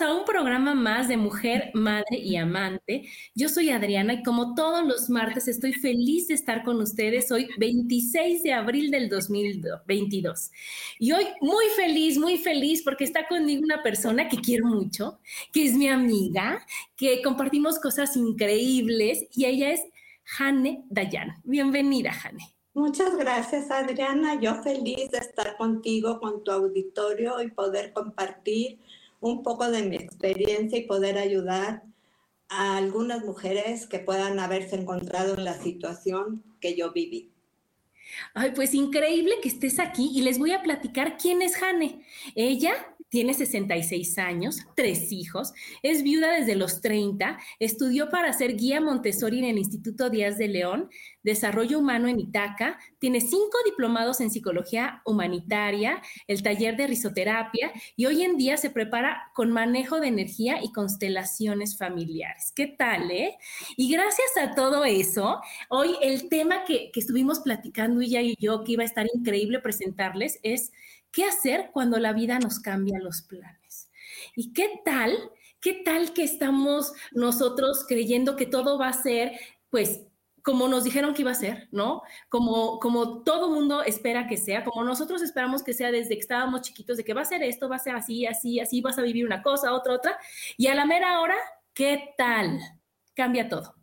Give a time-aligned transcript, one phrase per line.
[0.00, 3.08] A un programa más de Mujer, Madre y Amante.
[3.34, 7.48] Yo soy Adriana y como todos los martes estoy feliz de estar con ustedes hoy
[7.58, 10.50] 26 de abril del 2022.
[10.98, 15.20] Y hoy muy feliz, muy feliz porque está conmigo una persona que quiero mucho,
[15.52, 19.80] que es mi amiga, que compartimos cosas increíbles y ella es
[20.24, 21.36] Jane Dayan.
[21.44, 22.54] Bienvenida, Jane.
[22.76, 24.40] Muchas gracias, Adriana.
[24.40, 28.80] Yo feliz de estar contigo, con tu auditorio y poder compartir
[29.24, 31.82] un poco de mi experiencia y poder ayudar
[32.50, 37.30] a algunas mujeres que puedan haberse encontrado en la situación que yo viví.
[38.34, 42.04] Ay, pues increíble que estés aquí y les voy a platicar quién es Jane.
[42.34, 45.52] Ella tiene 66 años, tres hijos,
[45.84, 50.48] es viuda desde los 30, estudió para ser guía Montessori en el Instituto Díaz de
[50.48, 50.90] León,
[51.22, 58.06] Desarrollo Humano en Itaca, tiene cinco diplomados en psicología humanitaria, el taller de risoterapia y
[58.06, 62.52] hoy en día se prepara con manejo de energía y constelaciones familiares.
[62.52, 63.36] ¿Qué tal, eh?
[63.76, 68.64] Y gracias a todo eso, hoy el tema que, que estuvimos platicando ella y yo,
[68.64, 70.72] que iba a estar increíble presentarles, es
[71.14, 73.88] ¿Qué hacer cuando la vida nos cambia los planes?
[74.34, 75.16] ¿Y qué tal?
[75.60, 79.38] ¿Qué tal que estamos nosotros creyendo que todo va a ser,
[79.70, 80.00] pues,
[80.42, 82.02] como nos dijeron que iba a ser, ¿no?
[82.28, 86.62] Como, como todo mundo espera que sea, como nosotros esperamos que sea desde que estábamos
[86.62, 89.02] chiquitos, de que va a ser esto, va a ser así, así, así, vas a
[89.02, 90.18] vivir una cosa, otra, otra.
[90.56, 91.36] Y a la mera hora,
[91.74, 92.58] ¿qué tal?
[93.14, 93.76] Cambia todo.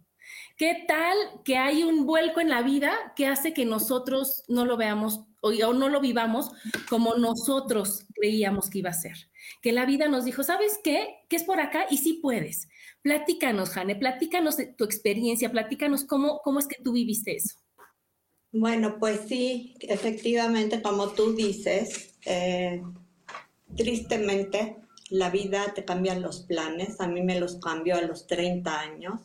[0.57, 1.15] ¿Qué tal
[1.45, 5.73] que hay un vuelco en la vida que hace que nosotros no lo veamos o,
[5.73, 6.51] no lo vivamos
[6.89, 9.17] como nosotros creíamos que iba a ser.
[9.61, 11.25] Que la vida nos dijo, ¿sabes qué?
[11.27, 12.69] Que es por acá y sí puedes.
[13.01, 17.55] Platícanos, Jane, platícanos de tu experiencia, platícanos cómo, cómo es que tú viviste eso.
[18.53, 22.83] Bueno, pues sí, efectivamente, como tú dices, eh,
[23.75, 24.77] tristemente
[25.09, 26.99] la vida te cambia los planes.
[26.99, 29.21] A mí me los cambió a los 30 años,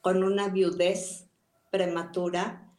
[0.00, 1.26] con una viudez
[1.70, 2.69] prematura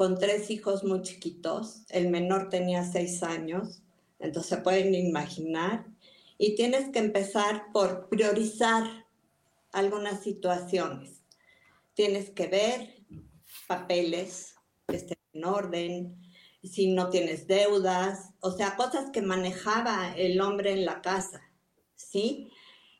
[0.00, 1.82] con tres hijos muy chiquitos.
[1.90, 3.82] El menor tenía seis años,
[4.18, 5.84] entonces pueden imaginar.
[6.38, 9.04] Y tienes que empezar por priorizar
[9.72, 11.20] algunas situaciones.
[11.92, 12.94] Tienes que ver
[13.66, 14.54] papeles
[14.88, 16.16] que estén en orden,
[16.64, 21.42] si no tienes deudas, o sea, cosas que manejaba el hombre en la casa,
[21.94, 22.50] ¿sí?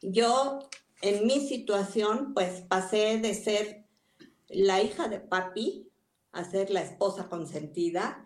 [0.03, 0.69] Yo,
[1.01, 3.87] en mi situación, pues pasé de ser
[4.51, 5.90] la hija de papi
[6.33, 8.25] a ser la esposa consentida.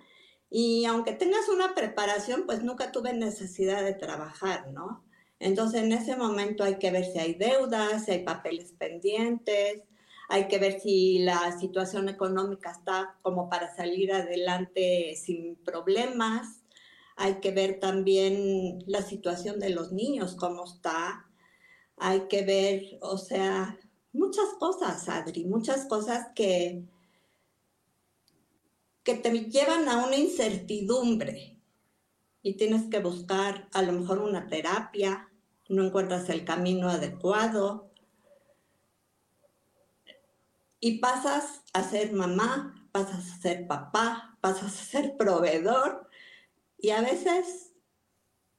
[0.50, 5.04] Y aunque tengas una preparación, pues nunca tuve necesidad de trabajar, ¿no?
[5.38, 9.82] Entonces en ese momento hay que ver si hay deudas, si hay papeles pendientes,
[10.28, 16.62] hay que ver si la situación económica está como para salir adelante sin problemas,
[17.16, 21.26] hay que ver también la situación de los niños, cómo está,
[21.97, 23.78] hay que ver, o sea,
[24.12, 26.84] muchas cosas, Adri, muchas cosas que,
[29.04, 31.60] que te llevan a una incertidumbre
[32.42, 35.30] y tienes que buscar a lo mejor una terapia,
[35.68, 37.91] no encuentras el camino adecuado
[40.80, 46.09] y pasas a ser mamá, pasas a ser papá, pasas a ser proveedor
[46.78, 47.72] y a veces,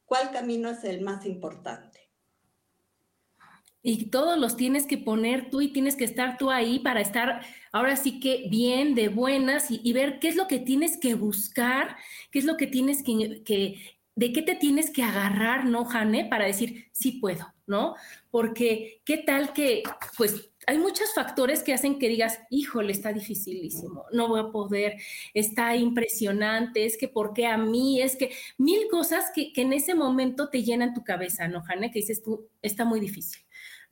[0.06, 1.95] ¿cuál camino es el más importante?
[3.88, 7.42] Y todos los tienes que poner tú y tienes que estar tú ahí para estar
[7.72, 11.96] ahora sí que bien, de buenas y, ver qué es lo que tienes que buscar,
[12.32, 13.80] qué es lo que tienes que,
[14.16, 16.26] de qué te tienes que agarrar, ¿no, Jane?
[16.26, 17.94] Para decir, sí puedo, ¿no?
[18.32, 19.84] Porque qué tal que,
[20.18, 24.96] pues, hay muchos factores que hacen que digas, híjole, está dificilísimo, no voy a poder,
[25.36, 28.02] está impresionante, es que ¿por qué a mí?
[28.02, 31.92] Es que mil cosas que, que en ese momento te llenan tu cabeza, ¿no, Jane?
[31.92, 33.45] Que dices tú, está muy difícil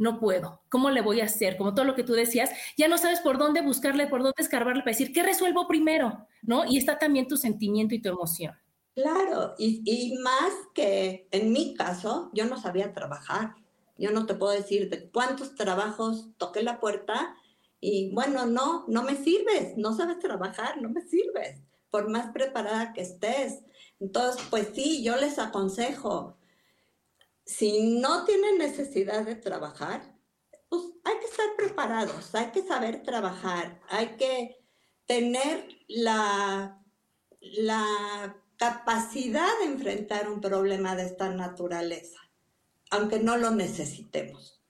[0.04, 1.58] no puedo, ¿cómo le voy a hacer?
[1.58, 4.84] Como todo lo que tú decías, ya no sabes por dónde buscarle, por dónde escarbarle
[4.84, 6.28] para decir, ¿qué resuelvo primero?
[6.44, 6.66] ¿No?
[6.66, 8.54] Y está también tu sentimiento y tu emoción.
[8.94, 13.56] Claro, y, más que en mi caso, yo no sabía trabajar.
[13.98, 17.36] Yo no te puedo decir de cuántos trabajos toqué la puerta
[17.80, 22.94] y bueno, no, no me sirves, no sabes trabajar, no me sirves, por más preparada
[22.94, 23.64] que estés.
[24.00, 26.38] Entonces, pues sí, yo les aconsejo,
[27.46, 30.02] si no tienen necesidad de trabajar,
[30.70, 34.64] pues hay que estar preparados, hay que saber trabajar, hay que
[35.06, 36.82] tener la,
[37.42, 42.20] la capacidad de enfrentar un problema de esta naturaleza,
[42.90, 44.62] aunque no lo necesitemos.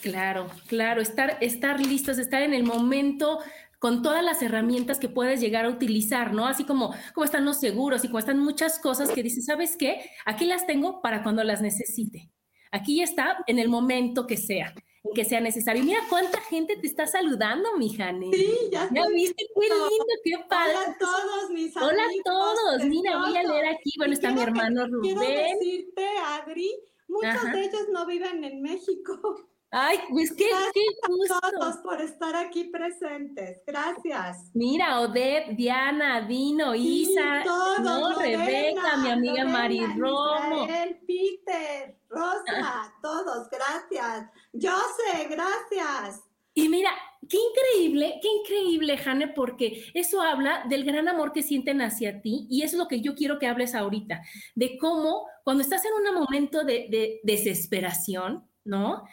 [0.00, 3.40] Claro, claro, estar, estar listos, estar en el momento
[3.78, 6.46] con todas las herramientas que puedes llegar a utilizar, ¿no?
[6.46, 10.00] Así como, como están los seguros y como están muchas cosas que dices, ¿sabes qué?
[10.26, 12.30] Aquí las tengo para cuando las necesite.
[12.72, 14.74] Aquí está en el momento que sea,
[15.14, 15.84] que sea necesario.
[15.84, 18.30] Mira cuánta gente te está saludando, mi Jane.
[18.32, 18.88] Sí, ya.
[18.92, 19.46] ¿Ya viste?
[19.54, 20.74] Qué lindo, qué padre.
[20.74, 21.92] Hola a todos mis amigos.
[21.92, 22.84] Hola a todos.
[22.84, 23.92] Mira, voy a leer aquí.
[23.96, 25.16] Bueno, está mi hermano Rubén.
[25.16, 26.74] Quiero decirte, Adri,
[27.06, 29.48] muchos de ellos no viven en México.
[29.70, 31.34] Ay, pues qué, qué gusto.
[31.34, 33.62] A todos por estar aquí presentes.
[33.66, 34.50] Gracias.
[34.54, 40.66] Mira, Odette, Diana, Dino, Isa, todos, Rebeca, mi amiga Mari Romo.
[41.06, 44.30] Peter, Rosa, todos, gracias.
[44.54, 46.22] Jose, gracias.
[46.54, 46.90] Y mira,
[47.28, 52.46] qué increíble, qué increíble, Jane, porque eso habla del gran amor que sienten hacia ti
[52.50, 54.22] y eso es lo que yo quiero que hables ahorita,
[54.54, 59.04] de cómo cuando estás en un momento de, de desesperación, ¿no?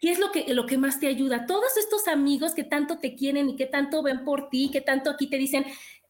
[0.00, 1.46] ¿Qué es lo que, lo que más te ayuda?
[1.46, 5.10] Todos estos amigos que tanto te quieren y que tanto ven por ti, que tanto
[5.10, 5.64] aquí te dicen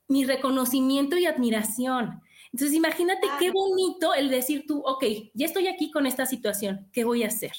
[0.08, 2.20] mi reconocimiento y admiración.
[2.52, 5.04] Entonces, imagínate qué bonito el decir tú, ok,
[5.34, 7.52] ya estoy aquí con esta situación, ¿qué voy a hacer?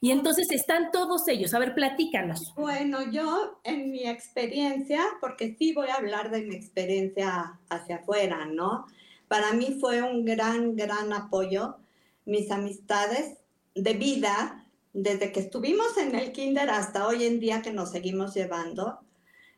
[0.00, 1.54] Y entonces están todos ellos.
[1.54, 2.52] A ver, platícanos.
[2.56, 8.46] Bueno, yo en mi experiencia, porque sí voy a hablar de mi experiencia hacia afuera,
[8.46, 8.86] ¿no?
[9.28, 11.76] Para mí fue un gran, gran apoyo.
[12.24, 13.38] Mis amistades
[13.74, 14.61] de vida
[14.92, 19.00] desde que estuvimos en el kinder hasta hoy en día que nos seguimos llevando,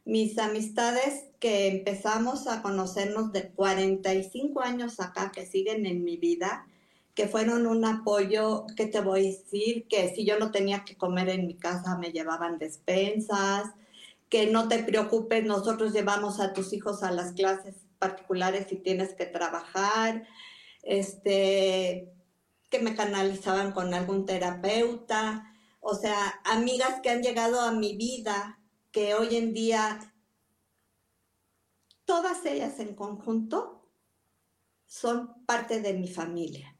[0.04, 6.66] mis amistades que empezamos a conocernos de 45 años acá, que siguen en mi vida,
[7.14, 10.96] que fueron un apoyo, que te voy a decir, que si yo no tenía que
[10.96, 13.70] comer en mi casa me llevaban despensas,
[14.28, 19.14] que no te preocupes, nosotros llevamos a tus hijos a las clases particulares si tienes
[19.14, 20.26] que trabajar,
[20.82, 22.12] este,
[22.74, 28.58] que me canalizaban con algún terapeuta, o sea, amigas que han llegado a mi vida,
[28.90, 30.12] que hoy en día,
[32.04, 33.88] todas ellas en conjunto
[34.86, 36.76] son parte de mi familia.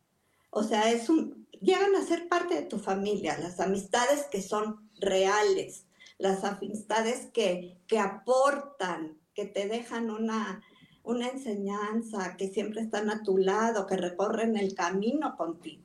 [0.51, 4.91] O sea, es un, llegan a ser parte de tu familia, las amistades que son
[4.99, 5.87] reales,
[6.19, 10.61] las amistades que, que aportan, que te dejan una,
[11.05, 15.84] una enseñanza, que siempre están a tu lado, que recorren el camino contigo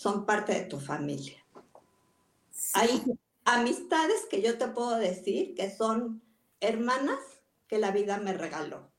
[0.00, 1.44] son parte de tu familia.
[2.72, 3.02] Hay
[3.44, 6.22] amistades que yo te puedo decir que son
[6.58, 7.18] hermanas
[7.68, 8.90] que la vida me regaló.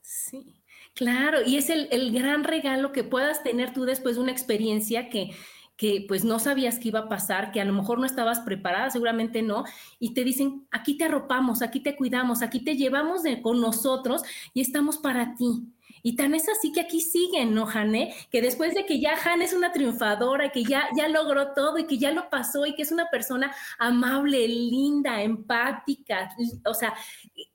[0.00, 0.62] Sí,
[0.94, 5.10] claro, y es el, el gran regalo que puedas tener tú después de una experiencia
[5.10, 5.36] que,
[5.76, 8.88] que pues no sabías que iba a pasar, que a lo mejor no estabas preparada,
[8.88, 9.64] seguramente no,
[9.98, 14.22] y te dicen, aquí te arropamos, aquí te cuidamos, aquí te llevamos de, con nosotros
[14.54, 15.66] y estamos para ti.
[16.02, 18.14] Y tan es así que aquí siguen, ¿no, Jane?
[18.30, 21.86] Que después de que ya Jane es una triunfadora, que ya, ya logró todo y
[21.86, 26.94] que ya lo pasó y que es una persona amable, linda, empática, o sea,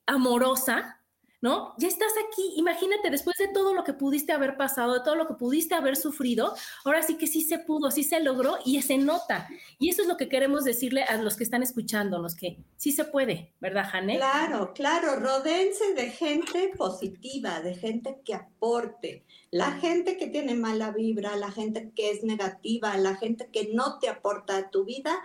[0.05, 0.99] amorosa,
[1.45, 1.75] ¿no?
[1.77, 5.27] Ya estás aquí, imagínate, después de todo lo que pudiste haber pasado, de todo lo
[5.27, 8.97] que pudiste haber sufrido, ahora sí que sí se pudo, sí se logró y se
[8.97, 9.47] nota.
[9.77, 13.05] Y eso es lo que queremos decirle a los que están escuchándonos, que sí se
[13.05, 14.15] puede, ¿verdad, Jane?
[14.17, 19.23] Claro, claro, rodense de gente positiva, de gente que aporte.
[19.51, 23.99] La gente que tiene mala vibra, la gente que es negativa, la gente que no
[23.99, 25.15] te aporta a tu vida,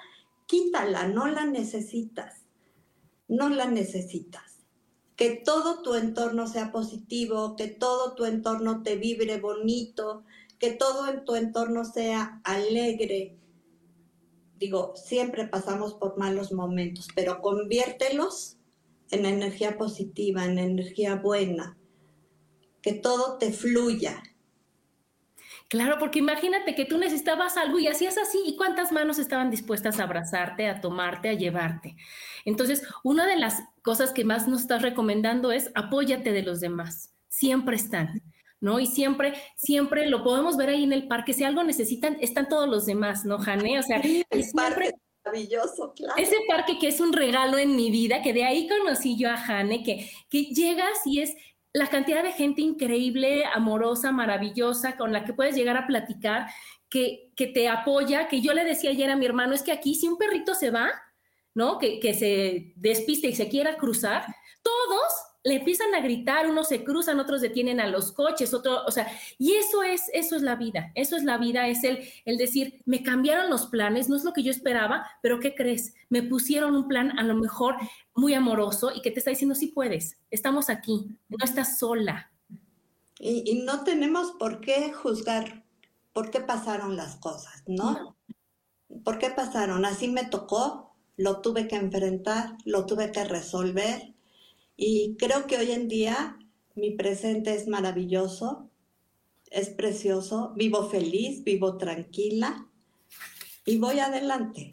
[0.45, 2.43] quítala, no la necesitas.
[3.27, 4.50] No la necesitas
[5.21, 10.25] que todo tu entorno sea positivo, que todo tu entorno te vibre bonito,
[10.59, 13.37] que todo en tu entorno sea alegre.
[14.59, 18.57] Digo, siempre pasamos por malos momentos, pero conviértelos
[19.11, 21.77] en energía positiva, en energía buena.
[22.81, 24.23] que todo te fluya.
[25.71, 30.01] Claro, porque imagínate que tú necesitabas algo y hacías así, y cuántas manos estaban dispuestas
[30.01, 31.95] a abrazarte, a tomarte, a llevarte.
[32.45, 37.15] Entonces, una de las cosas que más nos estás recomendando es apóyate de los demás.
[37.29, 38.21] Siempre están.
[38.61, 38.81] ¿no?
[38.81, 41.33] Y siempre, siempre lo podemos ver ahí en el parque.
[41.33, 43.79] Si algo necesitan, están todos los demás, ¿no, Jane?
[43.79, 44.91] O sea, el parque
[45.25, 46.15] maravilloso, claro.
[46.17, 49.37] Ese parque que es un regalo en mi vida, que de ahí conocí yo a
[49.37, 51.35] Jane, que, que llegas y es
[51.73, 56.49] la cantidad de gente increíble, amorosa, maravillosa, con la que puedes llegar a platicar,
[56.89, 59.95] que, que te apoya, que yo le decía ayer a mi hermano, es que aquí
[59.95, 60.91] si un perrito se va,
[61.55, 61.79] ¿no?
[61.79, 64.25] Que, que se despiste y se quiera cruzar,
[64.63, 65.13] todos
[65.43, 69.07] le empiezan a gritar, unos se cruzan, otros detienen a los coches, otro, o sea,
[69.39, 72.83] y eso es, eso es la vida, eso es la vida, es el, el decir,
[72.85, 75.95] me cambiaron los planes, no es lo que yo esperaba, pero ¿qué crees?
[76.09, 77.77] Me pusieron un plan a lo mejor
[78.15, 82.31] muy amoroso y que te está diciendo, sí puedes, estamos aquí, no estás sola.
[83.19, 85.65] Y, y no tenemos por qué juzgar
[86.13, 87.93] por qué pasaron las cosas, ¿no?
[87.93, 88.17] no.
[89.05, 89.85] ¿Por qué pasaron?
[89.85, 94.15] Así me tocó, lo tuve que enfrentar, lo tuve que resolver
[94.83, 96.39] y creo que hoy en día
[96.75, 98.71] mi presente es maravilloso,
[99.51, 102.67] es precioso, vivo feliz, vivo tranquila
[103.67, 104.73] y voy adelante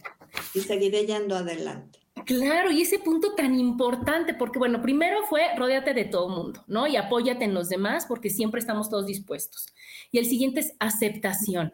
[0.54, 2.00] y seguiré yendo adelante.
[2.26, 6.88] Claro, y ese punto tan importante, porque bueno, primero fue rodeate de todo mundo, ¿no?
[6.88, 9.68] Y apóyate en los demás, porque siempre estamos todos dispuestos.
[10.12, 11.74] Y el siguiente es aceptación.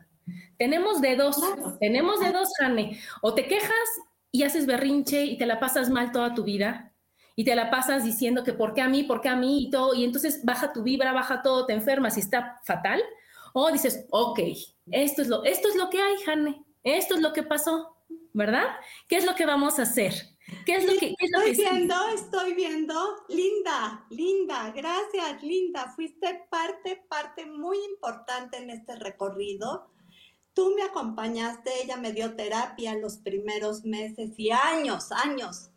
[0.57, 1.77] Tenemos dedos, claro.
[1.79, 2.99] tenemos dedos, Jane.
[3.21, 3.71] O te quejas
[4.31, 6.92] y haces berrinche y te la pasas mal toda tu vida,
[7.35, 9.69] y te la pasas diciendo que por qué a mí, por qué a mí y
[9.69, 13.01] todo, y entonces baja tu vibra, baja todo, te enfermas y está fatal,
[13.53, 14.39] o dices, ok,
[14.91, 17.97] esto es lo, esto es lo que hay, Jane, esto es lo que pasó,
[18.33, 18.65] ¿verdad?
[19.07, 20.13] ¿Qué es lo que vamos a hacer?
[20.65, 22.93] ¿Qué es lo que, qué es estoy que viendo, estoy viendo.
[23.29, 25.91] Linda, linda, gracias, Linda.
[25.95, 29.89] Fuiste parte, parte muy importante en este recorrido.
[30.53, 35.72] Tú me acompañaste, ella me dio terapia los primeros meses y años, años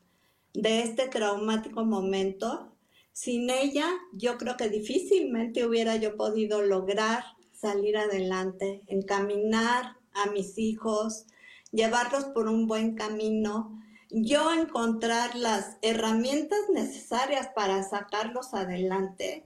[0.57, 2.73] de este traumático momento.
[3.13, 10.59] Sin ella, yo creo que difícilmente hubiera yo podido lograr salir adelante, encaminar a mis
[10.59, 11.27] hijos,
[11.73, 19.45] llevarlos por un buen camino, yo encontrar las herramientas necesarias para sacarlos adelante.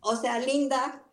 [0.00, 1.04] O sea, Linda,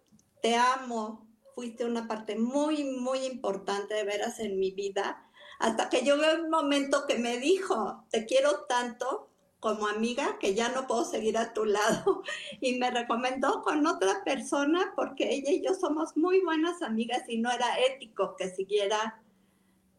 [0.42, 5.23] te amo, fuiste una parte muy, muy importante de veras en mi vida
[5.64, 9.30] hasta que llegó un momento que me dijo, te quiero tanto
[9.62, 12.22] como amiga que ya no puedo seguir a tu lado
[12.60, 17.38] y me recomendó con otra persona porque ella y yo somos muy buenas amigas y
[17.38, 19.24] no era ético que siguiera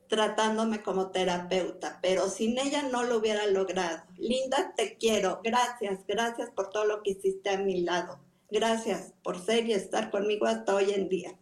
[0.07, 4.03] tratándome como terapeuta, pero sin ella no lo hubiera logrado.
[4.19, 5.41] Linda, te quiero.
[5.43, 8.21] Gracias, gracias por todo lo que hiciste a mi lado.
[8.51, 11.39] Gracias por ser y estar conmigo hasta hoy en día.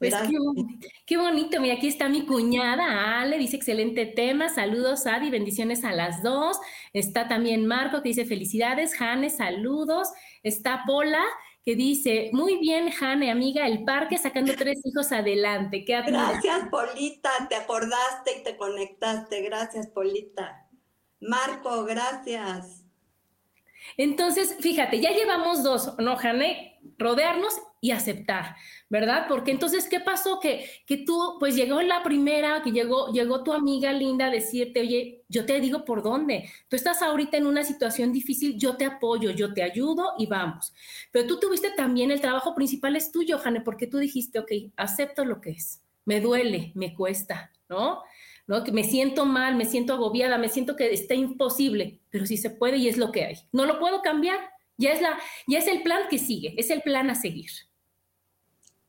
[0.00, 0.38] Pues qué,
[1.04, 5.92] qué, bonito, mira, aquí está mi cuñada Ale, dice excelente tema, saludos Adi, bendiciones a
[5.92, 6.58] las dos.
[6.94, 10.08] Está también Marco que dice felicidades, Jane, saludos.
[10.42, 11.22] Está Pola
[11.66, 15.84] que dice, muy bien, Jane, amiga, el parque sacando tres hijos adelante.
[15.84, 19.42] ¿Qué gracias, Polita, te acordaste y te conectaste.
[19.42, 20.66] Gracias, Polita.
[21.20, 22.86] Marco, gracias.
[23.98, 26.78] Entonces, fíjate, ya llevamos dos, ¿no, Jane?
[26.96, 28.56] Rodearnos y aceptar.
[28.90, 29.26] ¿Verdad?
[29.28, 30.40] Porque entonces, ¿qué pasó?
[30.40, 34.80] Que, que tú, pues llegó la primera, que llegó, llegó tu amiga linda a decirte,
[34.80, 36.50] oye, yo te digo por dónde.
[36.68, 40.74] Tú estás ahorita en una situación difícil, yo te apoyo, yo te ayudo y vamos.
[41.12, 45.24] Pero tú tuviste también el trabajo principal es tuyo, Jane, porque tú dijiste, ok, acepto
[45.24, 45.80] lo que es.
[46.04, 48.02] Me duele, me cuesta, ¿no?
[48.48, 48.64] ¿no?
[48.64, 52.50] Que me siento mal, me siento agobiada, me siento que está imposible, pero sí se
[52.50, 53.36] puede y es lo que hay.
[53.52, 54.40] No lo puedo cambiar.
[54.76, 55.16] Ya es, la,
[55.46, 57.50] ya es el plan que sigue, es el plan a seguir.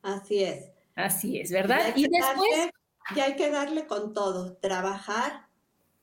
[0.01, 0.71] Así es.
[0.95, 1.93] Así es, ¿verdad?
[1.95, 2.49] Y, y después...
[2.57, 5.47] Darle, hay que darle con todo, trabajar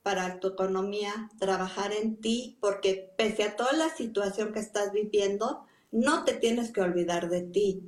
[0.03, 5.65] para tu economía, trabajar en ti, porque pese a toda la situación que estás viviendo,
[5.91, 7.83] no te tienes que olvidar de ti.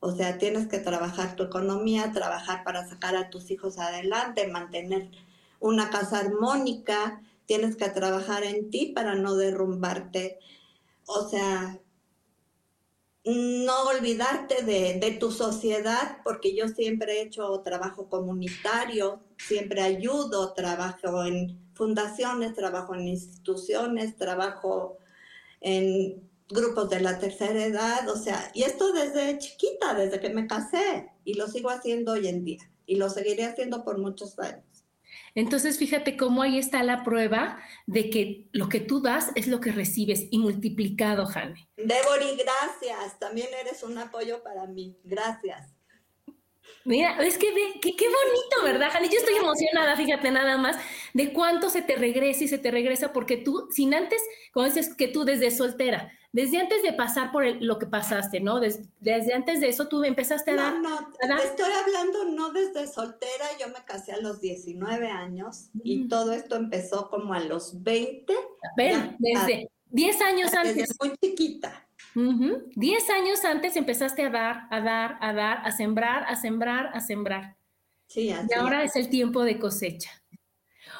[0.00, 5.10] O sea, tienes que trabajar tu economía, trabajar para sacar a tus hijos adelante, mantener
[5.58, 10.38] una casa armónica, tienes que trabajar en ti para no derrumbarte.
[11.06, 11.78] O sea,
[13.24, 20.54] no olvidarte de, de, tu sociedad, porque yo siempre he hecho trabajo comunitario, siempre ayudo,
[20.54, 24.98] trabajo en fundaciones, trabajo en instituciones, trabajo
[25.60, 30.46] en grupos de la tercera edad, o sea, y esto desde chiquita, desde que me
[30.46, 34.64] casé, y lo sigo haciendo hoy en día, y lo seguiré haciendo por muchos años.
[35.34, 39.60] Entonces, fíjate cómo ahí está la prueba de que lo que tú das es lo
[39.60, 41.68] que recibes y multiplicado, Jane.
[41.76, 43.18] Débora, gracias.
[43.18, 44.96] También eres un apoyo para mí.
[45.04, 45.79] Gracias.
[46.84, 47.46] Mira, es que
[47.80, 49.08] qué, bonito, ¿verdad, Jane?
[49.08, 50.76] Yo estoy emocionada, fíjate nada más,
[51.12, 54.22] de cuánto se te regresa y se te regresa, porque tú, sin antes,
[54.52, 58.60] como dices que tú desde soltera, desde antes de pasar por lo que pasaste, ¿no?
[58.60, 60.78] Desde, antes de eso tú empezaste a dar...
[60.78, 65.98] No, no, estoy hablando no desde soltera, yo me casé a los 19 años y
[65.98, 66.08] mm.
[66.08, 68.32] todo esto empezó como a los 20.
[68.76, 70.76] Ven, desde 10 años antes.
[70.76, 71.86] Desde muy chiquita.
[72.14, 77.00] 10 años antes empezaste a dar, a dar, a dar, a sembrar, a sembrar, a
[77.00, 77.56] sembrar.
[78.06, 78.96] Sí, así y ahora es.
[78.96, 80.10] el tiempo de cosecha.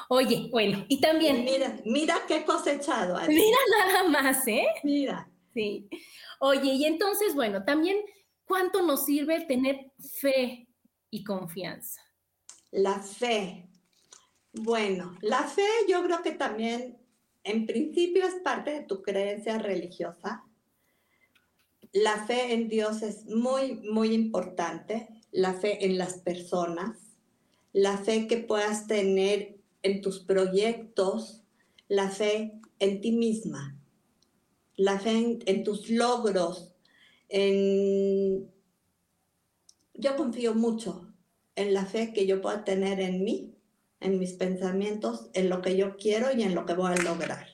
[0.07, 1.43] Oye, bueno, y también.
[1.43, 3.19] Mira, mira qué cosechado.
[3.27, 4.65] Mira nada más, ¿eh?
[4.83, 5.29] Mira.
[5.53, 5.89] Sí.
[6.39, 7.97] Oye, y entonces, bueno, también,
[8.45, 10.67] ¿cuánto nos sirve tener fe
[11.09, 12.01] y confianza?
[12.71, 13.69] La fe.
[14.53, 16.97] Bueno, la fe yo creo que también,
[17.43, 20.45] en principio, es parte de tu creencia religiosa.
[21.93, 25.09] La fe en Dios es muy, muy importante.
[25.31, 26.97] La fe en las personas.
[27.73, 31.41] La fe que puedas tener en tus proyectos,
[31.87, 33.77] la fe en ti misma,
[34.75, 36.73] la fe en, tus logros,
[37.29, 38.49] en...
[39.93, 41.13] Yo confío mucho
[41.55, 43.55] en la fe que yo pueda tener en mí,
[43.99, 47.50] en mis pensamientos, en lo que yo quiero y en lo que voy a lograr.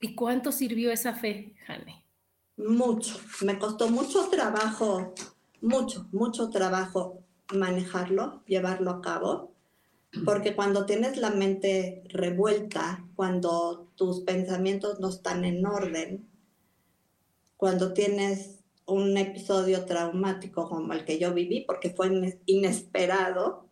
[0.00, 2.04] ¿Y cuánto sirvió esa fe, Jane?
[2.56, 3.20] Mucho.
[3.42, 5.14] Me costó mucho trabajo,
[5.60, 9.52] mucho, mucho trabajo manejarlo, llevarlo a cabo,
[10.24, 16.28] porque cuando tienes la mente revuelta, cuando tus pensamientos no están en orden,
[17.56, 23.66] cuando tienes un episodio traumático como el que yo viví, porque fue inesperado,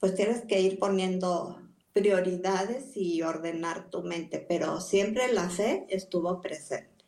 [0.00, 1.60] pues tienes que ir poniendo
[1.96, 7.06] prioridades y ordenar tu mente, pero siempre la fe estuvo presente.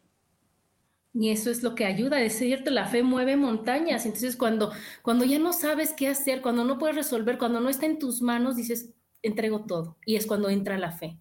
[1.12, 4.07] Y eso es lo que ayuda, es cierto, la fe mueve montañas.
[4.07, 7.85] Entonces, cuando, cuando ya no sabes qué hacer, cuando no puedes resolver, cuando no está
[7.85, 9.99] en tus manos, dices, entrego todo.
[10.06, 11.21] Y es cuando entra la fe.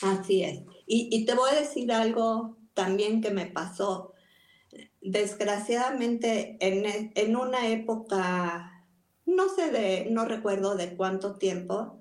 [0.00, 0.62] Así es.
[0.86, 4.14] Y, te voy a decir algo también que me pasó.
[5.02, 8.86] Desgraciadamente, en, en una época,
[9.26, 12.00] no sé de, no recuerdo de cuánto tiempo,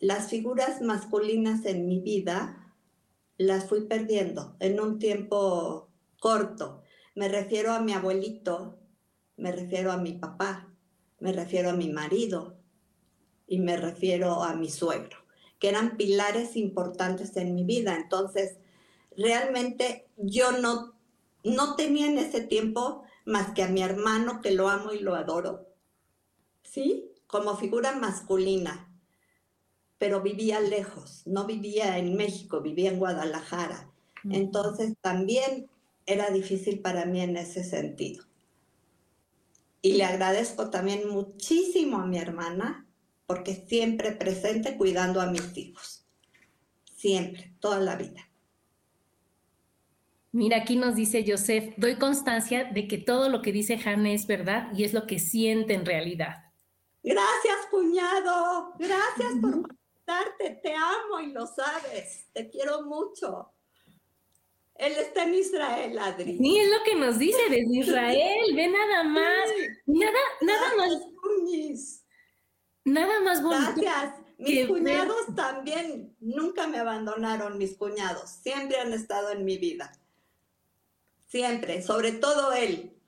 [0.00, 2.74] las figuras masculinas en mi vida
[3.36, 6.82] las fui perdiendo en un tiempo corto.
[7.14, 8.78] Me refiero a mi abuelito,
[9.36, 10.74] me refiero a mi papá,
[11.18, 12.56] me refiero a mi marido
[13.46, 15.18] y me refiero a mi suegro,
[15.58, 17.94] que eran pilares importantes en mi vida.
[17.94, 18.56] Entonces,
[19.14, 20.94] realmente yo no,
[21.44, 25.14] no tenía en ese tiempo más que a mi hermano, que lo amo y lo
[25.14, 25.68] adoro,
[26.62, 27.12] ¿sí?
[27.26, 28.89] Como figura masculina,
[30.00, 33.86] pero vivía lejos, no vivía en México, vivía en Guadalajara.
[34.30, 35.68] Entonces también
[36.06, 38.24] era difícil para mí en ese sentido.
[39.82, 42.86] Y le agradezco también muchísimo a mi hermana
[43.26, 46.06] porque siempre presente cuidando a mis hijos.
[46.96, 48.26] Siempre, toda la vida.
[50.32, 54.26] Mira, aquí nos dice Joseph, doy constancia de que todo lo que dice Hanna es
[54.26, 56.36] verdad y es lo que siente en realidad.
[57.02, 58.72] Gracias, cuñado.
[58.78, 59.79] Gracias por
[60.10, 60.60] contarte.
[60.62, 62.26] Te amo y lo sabes.
[62.32, 63.52] Te quiero mucho.
[64.76, 66.38] Él está en Israel, Adri.
[66.38, 68.54] Sí, es lo que nos dice desde Israel.
[68.54, 69.50] Ve nada más.
[69.86, 72.04] Nada, nada más.
[72.84, 73.72] Nada más bonito.
[73.76, 74.14] Gracias.
[74.38, 78.30] Mis cuñados también nunca me abandonaron, mis cuñados.
[78.30, 79.92] Siempre han estado en mi vida.
[81.28, 82.98] Siempre, sobre todo él.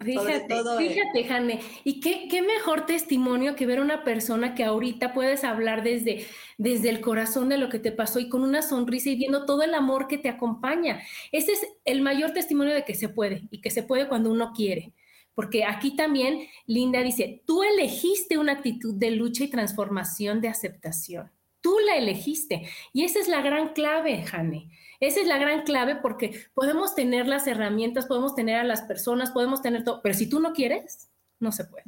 [0.00, 5.12] Fíjate, fíjate, Jane, y qué, qué, mejor testimonio que ver a una persona que ahorita
[5.12, 9.10] puedes hablar desde, desde el corazón de lo que te pasó y con una sonrisa
[9.10, 11.02] y viendo todo el amor que te acompaña.
[11.30, 14.52] Ese es el mayor testimonio de que se puede y que se puede cuando uno
[14.54, 14.94] quiere.
[15.34, 21.30] Porque aquí también Linda dice, tú elegiste una actitud de lucha y transformación de aceptación.
[21.66, 22.68] Tú la elegiste.
[22.92, 24.70] Y esa es la gran clave, Jane.
[25.00, 29.32] Esa es la gran clave porque podemos tener las herramientas, podemos tener a las personas,
[29.32, 31.86] podemos tener todo, pero si tú no quieres, no se puede.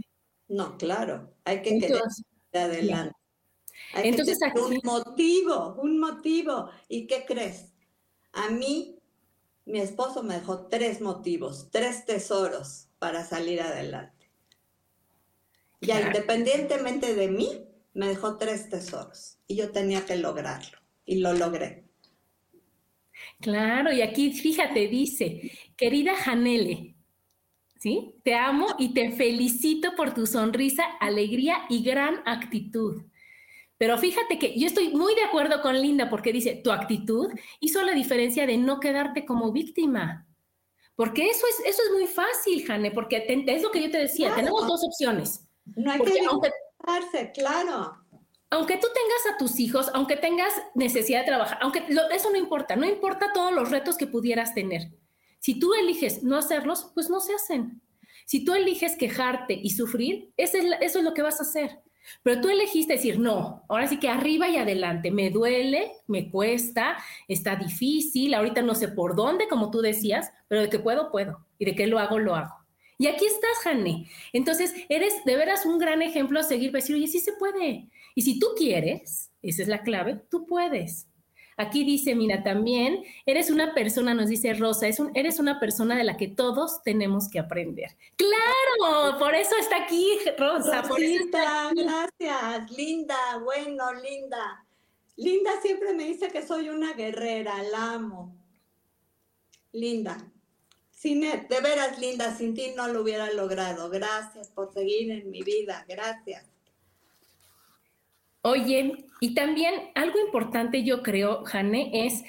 [0.49, 2.03] No, claro, hay que querer
[2.53, 3.15] adelante.
[3.95, 6.71] Hay Entonces, que un motivo, un motivo.
[6.89, 7.73] ¿Y qué crees?
[8.33, 8.99] A mí,
[9.65, 14.29] mi esposo me dejó tres motivos, tres tesoros para salir adelante.
[15.81, 17.68] Ya independientemente de mí,
[17.99, 21.85] me dejó tres tesoros y yo tenía que lograrlo y lo logré.
[23.41, 26.95] Claro, y aquí fíjate, dice, querida Janele,
[27.81, 28.15] ¿sí?
[28.23, 33.03] Te amo y te felicito por tu sonrisa, alegría y gran actitud.
[33.79, 37.83] Pero fíjate que yo estoy muy de acuerdo con Linda porque dice, tu actitud hizo
[37.83, 40.25] la diferencia de no quedarte como víctima.
[40.95, 44.37] Porque eso es, eso es muy fácil, Jane, porque es lo que yo te decía,
[44.37, 45.49] tenemos dos opciones.
[45.75, 46.51] No hay que aunque,
[47.35, 47.97] claro.
[48.51, 52.77] Aunque tú tengas a tus hijos, aunque tengas necesidad de trabajar, aunque eso no importa,
[52.77, 54.91] no importa todos los retos que pudieras tener.
[55.39, 57.83] Si tú eliges no hacerlos, pues no se hacen.
[58.25, 61.83] Si tú eliges quejarte y sufrir, eso es lo que vas a hacer.
[62.23, 66.97] Pero tú elegiste decir, no, ahora sí que arriba y adelante, me duele, me cuesta,
[67.27, 71.45] está difícil, ahorita no sé por dónde, como tú decías, pero de que puedo, puedo,
[71.59, 72.58] y de que lo hago, lo hago.
[72.99, 74.11] Y aquí estás, Jane.
[74.33, 77.89] Entonces, eres de veras un gran ejemplo a seguir para decir, oye, sí se puede.
[78.17, 81.07] Y si tú quieres, esa es la clave, tú puedes.
[81.57, 85.97] Aquí dice, mira, también eres una persona, nos dice Rosa, es un, eres una persona
[85.97, 87.97] de la que todos tenemos que aprender.
[88.15, 90.09] Claro, por eso está aquí
[90.39, 90.83] Rosa.
[90.83, 94.65] por eso gracias, linda, bueno, linda.
[95.17, 98.37] Linda siempre me dice que soy una guerrera, la amo.
[99.73, 100.17] Linda.
[100.99, 103.89] Sinet, de veras, linda, sin ti no lo hubiera logrado.
[103.89, 106.45] Gracias por seguir en mi vida, gracias.
[108.43, 112.25] Oye, y también algo importante yo creo, Jane, es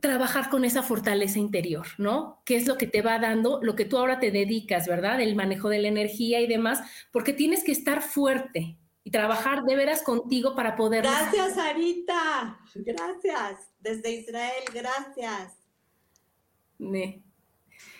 [0.00, 2.42] trabajar con esa fortaleza interior, ¿no?
[2.44, 5.20] ¿Qué es lo que te va dando, lo que tú ahora te dedicas, ¿verdad?
[5.20, 9.74] El manejo de la energía y demás, porque tienes que estar fuerte y trabajar de
[9.74, 11.02] veras contigo para poder...
[11.02, 12.60] Gracias, Arita.
[12.76, 13.72] Gracias.
[13.80, 15.54] Desde Israel, gracias.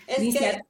[0.09, 0.63] Es que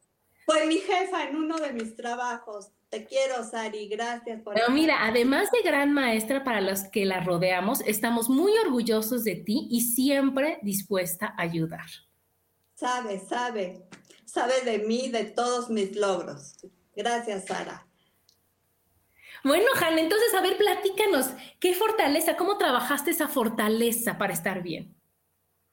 [0.45, 2.71] fue mi jefa en uno de mis trabajos.
[2.89, 4.55] Te quiero, Sari, gracias por...
[4.55, 9.37] Pero mira, además de gran maestra para los que la rodeamos, estamos muy orgullosos de
[9.37, 11.87] ti y siempre dispuesta a ayudar.
[12.75, 13.87] Sabe, sabe,
[14.25, 16.57] sabe de mí, de todos mis logros.
[16.97, 17.87] Gracias, Sara.
[19.45, 21.27] Bueno, Han, entonces, a ver, platícanos,
[21.61, 24.97] ¿qué fortaleza, cómo trabajaste esa fortaleza para estar bien?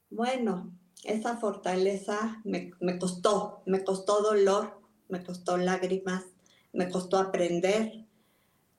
[0.10, 0.72] Bueno,
[1.06, 6.24] esa fortaleza me, me costó, me costó dolor, me costó lágrimas,
[6.74, 8.06] me costó aprender,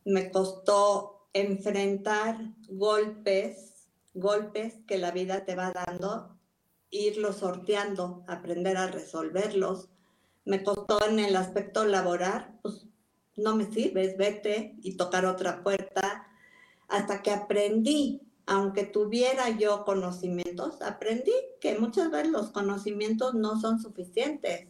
[0.05, 6.37] me costó enfrentar golpes, golpes que la vida te va dando,
[6.91, 9.89] irlos sorteando, aprender a resolverlos.
[10.45, 12.87] Me costó en el aspecto laboral, pues
[13.37, 16.27] no me sirves, vete y tocar otra puerta,
[16.89, 23.81] hasta que aprendí, aunque tuviera yo conocimientos, aprendí que muchas veces los conocimientos no son
[23.81, 24.69] suficientes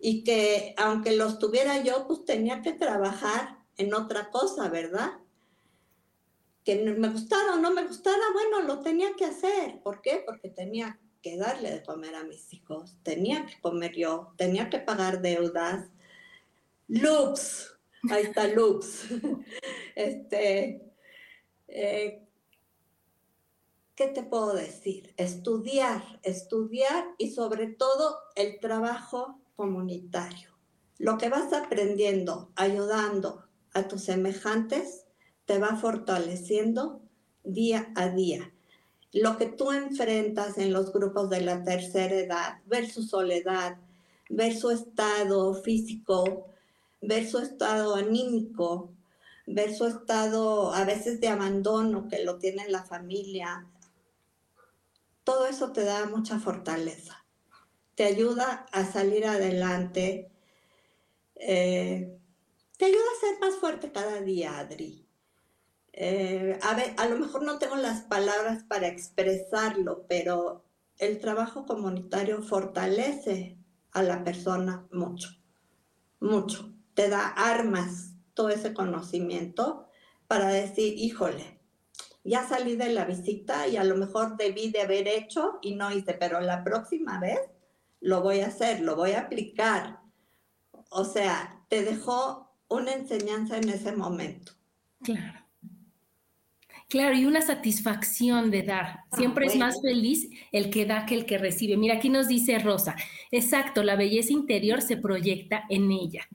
[0.00, 5.12] y que aunque los tuviera yo, pues tenía que trabajar en otra cosa, ¿verdad?
[6.64, 9.80] Que me gustara o no me gustara, bueno, lo tenía que hacer.
[9.82, 10.22] ¿Por qué?
[10.26, 14.78] Porque tenía que darle de comer a mis hijos, tenía que comer yo, tenía que
[14.78, 15.88] pagar deudas.
[16.88, 17.72] Loops,
[18.10, 19.06] ahí está Loops.
[19.94, 20.82] este,
[21.68, 22.27] eh,
[23.98, 25.12] ¿qué te puedo decir?
[25.16, 30.50] Estudiar, estudiar y sobre todo el trabajo comunitario.
[30.98, 33.42] Lo que vas aprendiendo, ayudando
[33.74, 35.04] a tus semejantes,
[35.46, 37.00] te va fortaleciendo
[37.42, 38.52] día a día.
[39.12, 43.78] Lo que tú enfrentas en los grupos de la tercera edad, ver su soledad,
[44.30, 46.46] ver su estado físico,
[47.00, 48.92] ver su estado anímico,
[49.44, 53.66] ver su estado a veces de abandono que lo tiene la familia,
[55.28, 57.18] todo eso te da mucha fortaleza
[57.98, 60.30] te ayuda a salir adelante,
[61.34, 62.16] eh,
[62.76, 65.04] te ayuda a ser más fuerte cada día, Adri.
[65.92, 70.62] Eh, a, ver, a lo mejor no tengo las palabras para expresarlo, pero
[70.96, 73.58] el trabajo comunitario fortalece
[73.90, 75.30] a la persona mucho,
[76.20, 76.72] mucho.
[76.94, 79.88] Te da armas, todo ese conocimiento
[80.28, 81.57] para decir, híjole,
[82.28, 85.90] ya salí de la visita y a lo mejor debí de haber hecho y no
[85.90, 87.38] hice, pero la próxima vez
[88.00, 90.00] lo voy a hacer, lo voy a aplicar.
[90.90, 94.52] O sea, te dejó una enseñanza en ese momento.
[95.02, 95.48] Claro.
[96.88, 99.00] Claro, y una satisfacción de dar.
[99.10, 101.76] Ah, Siempre es más feliz el que da que el que recibe.
[101.76, 102.96] Mira, aquí nos dice Rosa,
[103.30, 106.26] exacto, la belleza interior se proyecta en ella.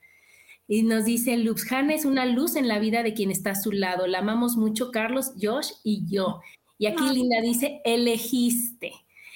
[0.74, 3.62] Y nos dice Lux, Hanna es una luz en la vida de quien está a
[3.62, 4.08] su lado.
[4.08, 6.42] La amamos mucho, Carlos, Josh y yo.
[6.80, 7.04] Y aquí.
[7.14, 8.92] Linda dice, elegiste.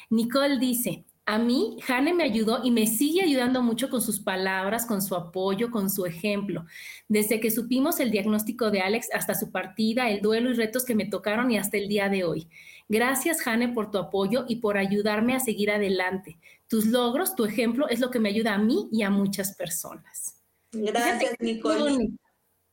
[0.09, 4.87] Nicole dice, a mí, Jane me ayudó y me sigue ayudando mucho con sus palabras,
[4.87, 6.65] con su apoyo, con su ejemplo.
[7.07, 10.95] Desde que supimos el diagnóstico de Alex hasta su partida, el duelo y retos que
[10.95, 12.47] me tocaron y hasta el día de hoy.
[12.89, 16.39] Gracias, Jane, por tu apoyo y por ayudarme a seguir adelante.
[16.67, 20.36] tus logros, tu ejemplo es lo que me ayuda a mí y a muchas personas.
[20.71, 22.13] Gracias, Nicolita.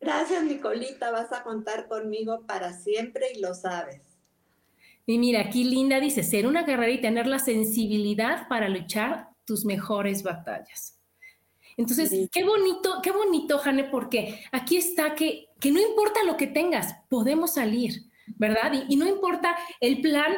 [0.01, 1.11] Gracias, Nicolita.
[1.11, 4.03] Vas a contar conmigo para siempre y lo sabes.
[5.07, 9.65] Y mira, aquí Linda dice, ser una guerrera y tener la sensibilidad para luchar tus
[9.65, 10.99] mejores batallas.
[11.77, 16.47] Entonces, qué bonito, qué bonito, Jane, porque aquí está que, que no importa lo que
[16.47, 18.05] tengas, podemos salir,
[18.37, 18.73] ¿verdad?
[18.89, 20.33] Y, no importa el plan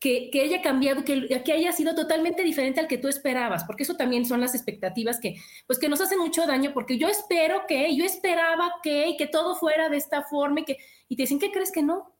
[0.00, 3.82] que, que, haya cambiado, que, que, haya sido totalmente diferente al que tú esperabas, porque
[3.82, 5.36] eso también son las expectativas que,
[5.66, 9.26] pues que nos hacen mucho daño, porque yo espero que, yo esperaba que, y que
[9.26, 12.12] todo fuera de esta forma, y, que, y te dicen, ¿qué crees que no?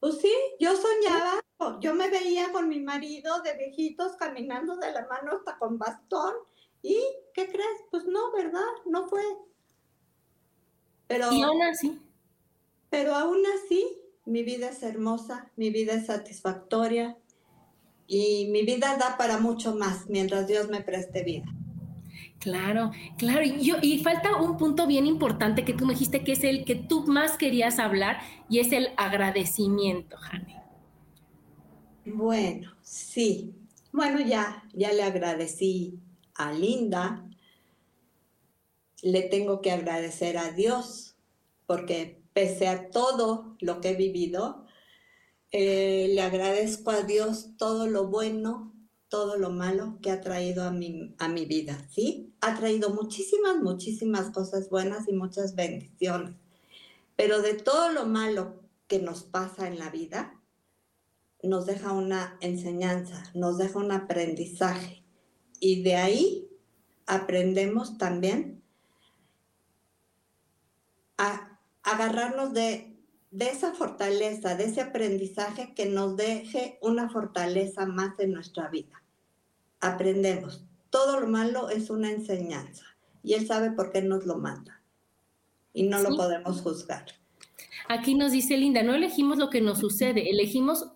[0.00, 1.40] Pues sí, yo soñaba,
[1.80, 6.34] yo me veía con mi marido de viejitos caminando de la mano hasta con bastón,
[6.82, 6.98] ¿Y
[7.34, 7.84] qué crees?
[7.90, 8.66] Pues no, ¿verdad?
[8.86, 9.22] No fue.
[11.06, 12.00] Pero, y aún así.
[12.90, 17.16] Pero aún así, mi vida es hermosa, mi vida es satisfactoria
[18.06, 21.46] y mi vida da para mucho más mientras Dios me preste vida.
[22.38, 23.42] Claro, claro.
[23.42, 26.64] Y, yo, y falta un punto bien importante que tú me dijiste que es el
[26.64, 30.62] que tú más querías hablar y es el agradecimiento, Jane.
[32.04, 33.54] Bueno, sí.
[33.92, 35.98] Bueno, ya, ya le agradecí
[36.34, 37.26] a Linda,
[39.02, 41.16] le tengo que agradecer a Dios,
[41.66, 44.64] porque pese a todo lo que he vivido,
[45.50, 48.72] eh, le agradezco a Dios todo lo bueno,
[49.08, 52.32] todo lo malo que ha traído a mi, a mi vida, ¿sí?
[52.40, 56.36] Ha traído muchísimas, muchísimas cosas buenas y muchas bendiciones.
[57.16, 60.40] Pero de todo lo malo que nos pasa en la vida,
[61.42, 65.02] nos deja una enseñanza, nos deja un aprendizaje.
[65.58, 66.48] Y de ahí
[67.04, 68.62] aprendemos también
[71.16, 71.47] a
[71.90, 72.96] agarrarnos de,
[73.38, 79.02] esa fortaleza, de ese aprendizaje que nos deje una fortaleza más en nuestra vida.
[79.80, 80.64] Aprendemos.
[80.90, 82.84] Todo lo malo es una enseñanza
[83.22, 84.82] y Él sabe por qué nos lo manda
[85.72, 87.04] y no lo podemos juzgar.
[87.88, 90.90] Aquí nos dice Linda, no elegimos lo que nos sucede, elegimos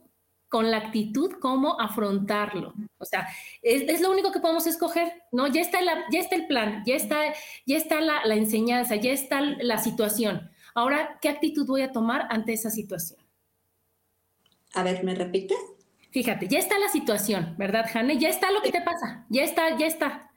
[0.48, 2.74] con la actitud cómo afrontarlo.
[2.98, 3.26] O sea,
[3.62, 5.46] es, lo único que podemos escoger, ¿no?
[5.46, 7.32] Ya está, la, ya está el plan, ya está,
[7.64, 10.51] ya está la, la, enseñanza, ya está la situación.
[10.74, 13.20] Ahora, ¿qué actitud voy a tomar ante esa situación?
[14.74, 15.58] A ver, ¿me repites?
[16.10, 18.18] Fíjate, ya está la situación, ¿verdad, Jane?
[18.18, 20.30] Ya está lo que te pasa, ya está, ya está.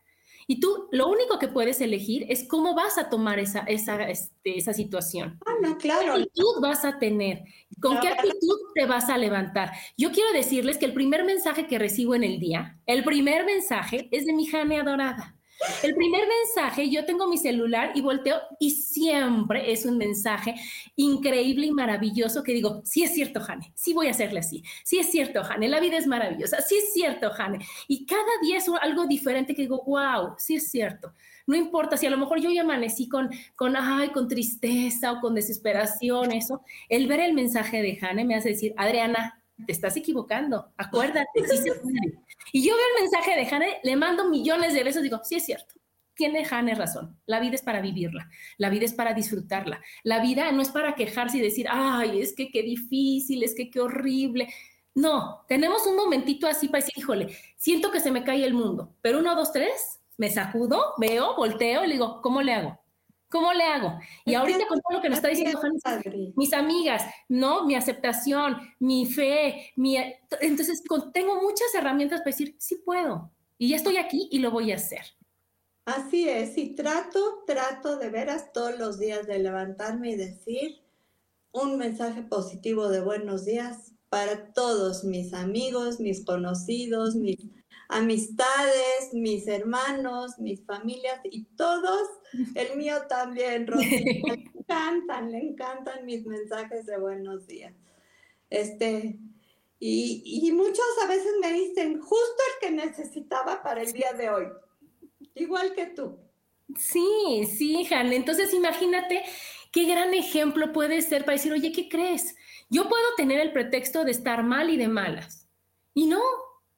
[0.48, 4.58] Y tú lo único que puedes elegir es cómo vas a tomar esa, esa, este,
[4.58, 5.40] esa situación.
[5.46, 6.16] Ah, no, claro.
[6.16, 7.44] ¿Qué actitud vas a tener?
[7.82, 9.72] ¿Con qué actitud te vas a levantar?
[9.98, 14.08] Yo quiero decirles que el primer mensaje que recibo en el día, el primer mensaje
[14.12, 15.35] es de mi Jane adorada.
[15.84, 20.56] El primer mensaje, yo tengo mi celular y volteo y siempre es un mensaje
[20.96, 25.00] increíble y maravilloso que digo, sí es cierto, Jane, sí voy a hacerle así, sí
[25.00, 27.60] es cierto, Jane, la vida es maravillosa, sí es cierto, Jane.
[27.88, 31.14] Y cada día es algo diferente que digo, wow, sí es cierto.
[31.48, 35.22] No importa si a lo mejor yo ya amanecí con, con, ay, con tristeza o
[35.22, 39.96] con desesperación, eso, el ver el mensaje de Jane me hace decir, Adriana, te estás
[39.96, 42.25] equivocando, acuérdate, sí se puede.
[42.56, 45.46] Y yo veo el mensaje de Jane, le mando millones de besos, digo, sí es
[45.46, 45.76] cierto,
[46.16, 50.50] tiene Jane razón, la vida es para vivirla, la vida es para disfrutarla, la vida
[50.54, 54.48] no es para quejarse y decir, ay, es que qué difícil, es que qué horrible.
[54.94, 58.96] No, tenemos un momentito así para decir, híjole, siento que se me cae el mundo,
[59.02, 62.80] pero uno, dos, tres, me sacudo, veo, volteo y le digo, ¿cómo le hago?
[63.30, 64.00] ¿Cómo le hago?
[64.24, 65.60] Y ahorita con todo lo que nos está diciendo
[66.36, 67.66] mis amigas, ¿no?
[67.66, 69.98] Mi aceptación, mi fe, mi...
[70.42, 70.84] Entonces,
[71.14, 73.32] tengo muchas herramientas para decir, sí puedo.
[73.58, 75.02] Y ya estoy aquí y lo voy a hacer.
[75.86, 80.82] Así es, y trato, trato de veras todos los días de levantarme y decir
[81.52, 87.38] un mensaje positivo de buenos días para todos mis amigos, mis conocidos, mis
[87.90, 92.08] amistades, mis hermanos, mis familias y todos,
[92.56, 97.74] el mío también, Rosy, le encantan, le encantan mis mensajes de buenos días.
[98.50, 99.20] Este,
[99.80, 104.30] y, y, muchos a veces me dicen, justo el que necesitaba para el día de
[104.30, 104.48] hoy,
[105.36, 106.18] igual que tú.
[106.78, 108.12] Sí, sí, Han.
[108.14, 109.24] Entonces imagínate
[109.72, 112.36] qué gran ejemplo puede ser para decir, oye, ¿qué crees?
[112.70, 115.48] Yo puedo tener el pretexto de estar mal y de malas.
[115.94, 116.22] Y no,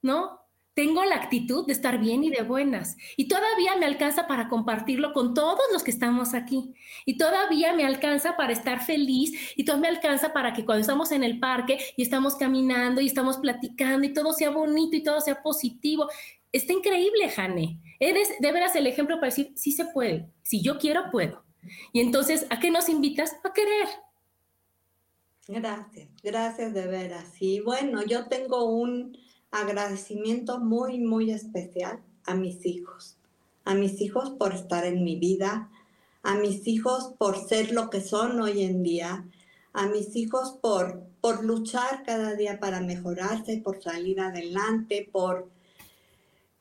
[0.02, 0.42] no,
[0.78, 2.98] tengo la actitud de estar bien y de buenas.
[3.16, 6.72] Y todavía me alcanza para compartirlo con todos los que estamos aquí.
[7.04, 9.56] Y todavía me alcanza para estar feliz.
[9.56, 13.08] Y todavía me alcanza para que cuando estamos en el parque y estamos caminando y
[13.08, 16.10] estamos platicando y todo sea bonito y todo sea positivo.
[16.52, 17.82] Está increíble, Jane.
[18.00, 20.30] Eres de veras el ejemplo para decir, sí se puede.
[20.44, 21.44] Si yo quiero, puedo.
[21.92, 23.36] Y entonces, ¿a qué nos invitas?
[23.44, 23.88] A querer.
[25.48, 27.34] Gracias, gracias de veras.
[27.40, 29.18] Y bueno, yo tengo un
[29.52, 33.18] agradecimiento muy, muy especial a mis hijos,
[33.66, 35.70] a mis hijos por estar en mi vida,
[36.24, 39.26] a mis hijos por ser lo que son hoy en día,
[39.74, 45.50] a mis hijos por, por luchar cada día para mejorarse, por salir adelante, por...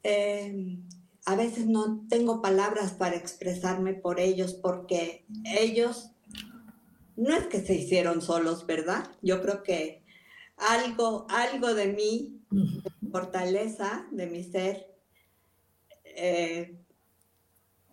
[0.03, 0.79] Eh,
[1.25, 6.13] a veces no tengo palabras para expresarme por ellos porque ellos
[7.17, 9.11] no es que se hicieron solos, ¿verdad?
[9.23, 10.05] Yo creo que
[10.57, 12.36] algo, algo de mí,
[13.11, 14.95] fortaleza, de mi ser,
[16.05, 16.77] eh,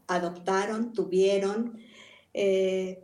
[0.07, 1.79] adoptaron, tuvieron.
[2.33, 3.03] Eh,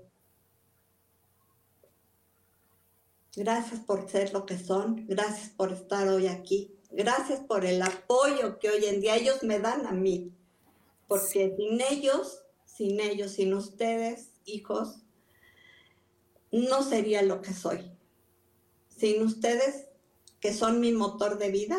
[3.36, 8.60] gracias por ser lo que son, gracias por estar hoy aquí, gracias por el apoyo
[8.60, 10.34] que hoy en día ellos me dan a mí,
[11.08, 15.04] porque sin ellos, sin ellos, sin ustedes, hijos,
[16.52, 17.92] no sería lo que soy.
[18.90, 19.89] Sin ustedes,
[20.40, 21.78] que son mi motor de vida,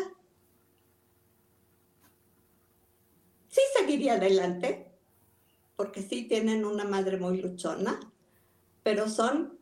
[3.49, 4.91] sí seguiría adelante,
[5.75, 7.99] porque sí tienen una madre muy luchona,
[8.83, 9.59] pero son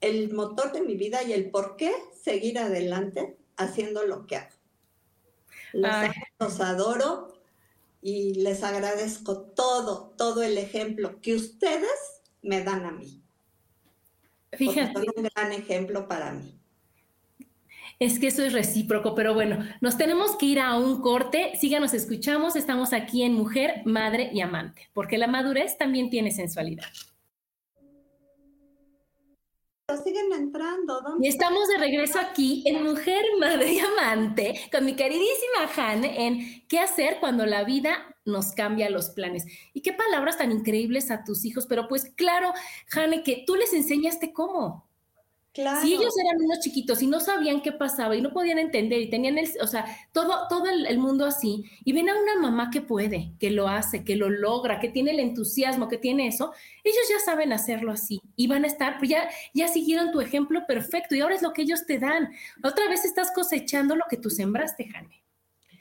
[0.00, 4.56] el motor de mi vida y el por qué seguir adelante haciendo lo que hago.
[5.72, 7.34] Los, adoro
[8.00, 13.22] y les agradezco todo, todo el ejemplo que ustedes me dan a mí.
[14.52, 14.92] Fíjate.
[14.92, 16.58] Son un gran ejemplo para mí.
[17.98, 21.52] Es que eso es recíproco, pero bueno, nos tenemos que ir a un corte.
[21.58, 22.54] Síganos, escuchamos.
[22.54, 26.84] Estamos aquí en Mujer, Madre y Amante, porque la madurez también tiene sensualidad.
[29.86, 31.00] Pero siguen entrando.
[31.22, 36.66] Y estamos de regreso aquí en Mujer, Madre y Amante con mi queridísima Jane en
[36.68, 39.46] qué hacer cuando la vida nos cambia los planes.
[39.72, 42.52] Y qué palabras tan increíbles a tus hijos, pero pues claro,
[42.88, 44.86] Jane, que tú les enseñaste cómo.
[45.56, 49.08] Si ellos eran unos chiquitos y no sabían qué pasaba y no podían entender y
[49.08, 52.82] tenían el, o sea, todo, todo el, mundo así, y ven a una mamá que
[52.82, 56.52] puede, que lo hace, que lo logra, que tiene el entusiasmo, que tiene eso,
[56.84, 60.66] ellos ya saben hacerlo así y van a estar, pues ya, ya siguieron tu ejemplo
[60.66, 62.30] perfecto y ahora es lo que ellos te dan.
[62.62, 65.22] Otra vez estás cosechando lo que tú sembraste, Jane.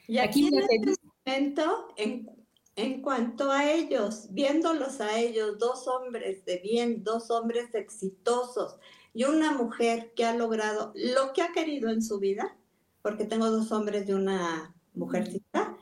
[0.07, 0.81] Y aquí, en este
[1.25, 2.29] momento, en,
[2.75, 8.77] en cuanto a ellos, viéndolos a ellos, dos hombres de bien, dos hombres exitosos,
[9.15, 12.57] y una mujer que ha logrado lo que ha querido en su vida,
[13.01, 15.77] porque tengo dos hombres y una mujercita,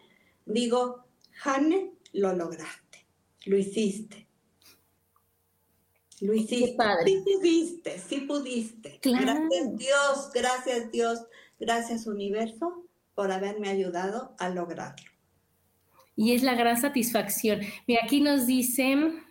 [0.46, 3.08] digo, Jane, lo lograste,
[3.46, 4.28] lo hiciste.
[6.22, 9.00] Lo hiciste, sí pudiste, sí pudiste.
[9.02, 11.20] Gracias Dios, gracias Dios,
[11.60, 15.12] gracias universo por haberme ayudado a lograrlo.
[16.16, 17.62] Y es la gran satisfacción.
[17.88, 19.24] Mira, aquí nos dicen,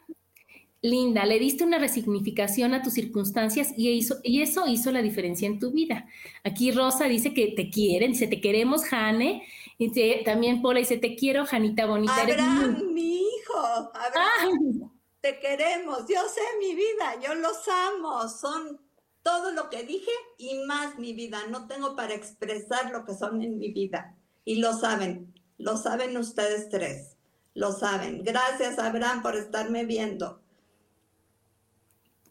[0.82, 5.60] Linda, le diste una resignificación a tus circunstancias y, y eso hizo la diferencia en
[5.60, 6.06] tu vida.
[6.42, 9.46] Aquí Rosa dice que te quieren, dice te queremos, Jane.
[9.78, 12.20] Y también Pola dice te quiero, Janita Bonita.
[12.20, 13.58] Abraham, mi hijo,
[13.94, 14.90] Abraham,
[15.20, 16.00] te queremos.
[16.00, 18.28] Yo sé mi vida, yo los amo.
[18.28, 18.80] Son
[19.22, 21.46] todo lo que dije y más mi vida.
[21.48, 24.16] No tengo para expresar lo que son en mi vida.
[24.44, 27.16] Y lo saben, lo saben ustedes tres.
[27.54, 28.24] Lo saben.
[28.24, 30.41] Gracias, Abraham, por estarme viendo.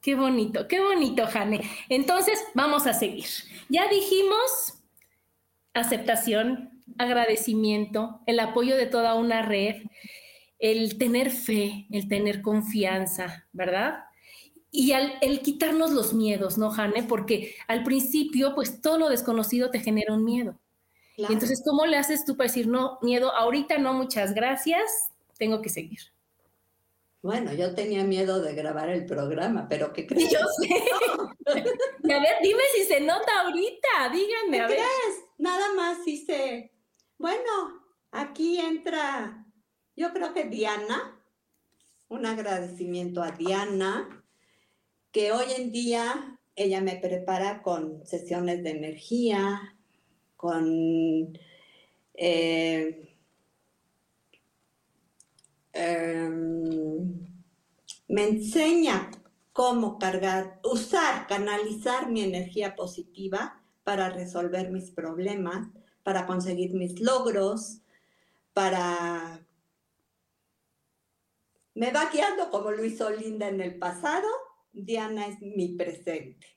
[0.01, 1.61] Qué bonito, qué bonito, Jane.
[1.87, 3.27] Entonces, vamos a seguir.
[3.69, 4.81] Ya dijimos
[5.73, 9.83] aceptación, agradecimiento, el apoyo de toda una red,
[10.57, 14.05] el tener fe, el tener confianza, ¿verdad?
[14.71, 17.03] Y el quitarnos los miedos, ¿no, Jane?
[17.03, 20.59] Porque al principio, pues todo lo desconocido te genera un miedo.
[21.17, 25.69] entonces, ¿cómo le haces tú para decir, no, miedo, ahorita no, muchas gracias, tengo que
[25.69, 26.10] seguir?
[27.21, 30.31] Bueno, yo tenía miedo de grabar el programa, pero ¿qué crees?
[30.31, 30.83] Yo sé.
[31.47, 34.57] a ver, dime si se nota ahorita, díganme.
[34.57, 35.25] ¿Qué crees?
[35.37, 36.71] Nada más hice.
[37.19, 39.45] Bueno, aquí entra,
[39.95, 41.23] yo creo que Diana,
[42.07, 44.25] un agradecimiento a Diana,
[45.11, 49.77] que hoy en día ella me prepara con sesiones de energía,
[50.35, 51.37] con...
[52.15, 53.10] Eh,
[55.73, 57.27] Em,
[58.07, 59.09] me enseña
[59.53, 65.67] cómo cargar, usar, canalizar mi energía positiva para resolver mis problemas,
[66.03, 67.81] para conseguir mis logros,
[68.53, 69.45] para...
[71.73, 74.27] Me va guiando como lo hizo Linda en el pasado,
[74.73, 76.47] Diana es mi presente.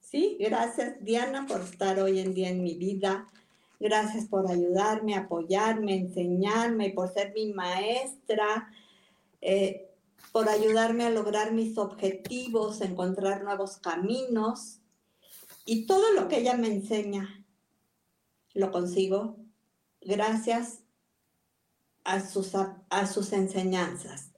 [0.00, 3.26] Sí, gracias Diana por estar hoy en día en mi vida,
[3.78, 8.70] Gracias por ayudarme, apoyarme, enseñarme, por ser mi maestra,
[9.40, 9.90] eh,
[10.32, 14.80] por ayudarme a lograr mis objetivos, encontrar nuevos caminos.
[15.64, 17.44] Y todo lo que ella me enseña,
[18.54, 19.36] lo consigo
[20.00, 20.80] gracias
[22.04, 24.32] a sus, a, sus enseñanzas,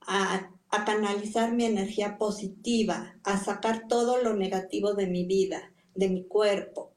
[0.00, 6.08] a, a canalizar mi energía positiva, a sacar todo lo negativo de mi vida, de
[6.08, 6.89] mi cuerpo.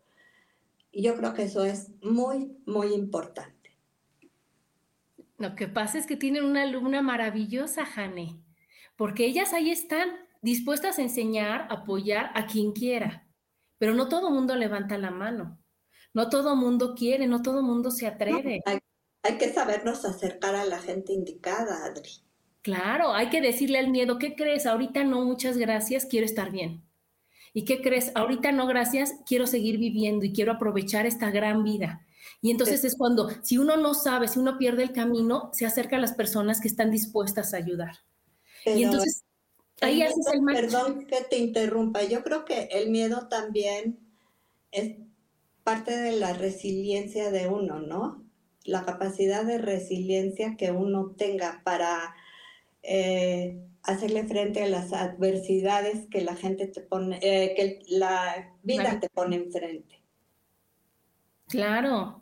[0.96, 3.76] Y yo creo que eso es muy, muy importante.
[5.40, 8.40] Lo que pasa es que tienen una alumna maravillosa, Jane,
[8.96, 10.10] porque ellas ahí están
[10.44, 13.28] dispuestas a enseñar, apoyar a quien quiera,
[13.80, 15.60] pero no todo mundo levanta la mano,
[16.14, 18.62] no todo mundo quiere, no todo mundo se atreve.
[19.24, 22.22] hay, que sabernos acercar a la gente indicada, Adri.
[22.62, 24.68] Claro, hay que decirle al miedo, ¿qué crees?
[24.68, 26.84] Ahorita no, muchas gracias, quiero estar bien.
[27.54, 28.12] ¿Y qué crees?
[28.16, 32.06] Ahorita no, gracias, quiero seguir viviendo y quiero aprovechar esta gran vida.
[32.42, 35.98] Y entonces es cuando, si uno no sabe, si uno pierde el camino, se acerca
[35.98, 37.98] a las personas que están dispuestas a ayudar.
[38.66, 39.24] y entonces,
[39.82, 44.00] ahí haces el Perdón que te interrumpa, yo creo que el miedo también
[44.72, 44.98] es
[45.64, 48.24] parte de la resiliencia de uno, ¿no?
[48.66, 52.16] La capacidad de resiliencia que uno tenga para
[52.82, 59.00] eh, hacerle frente a las adversidades que la gente te pone, eh, que la vida
[59.00, 60.02] te pone enfrente.
[61.48, 62.22] Claro,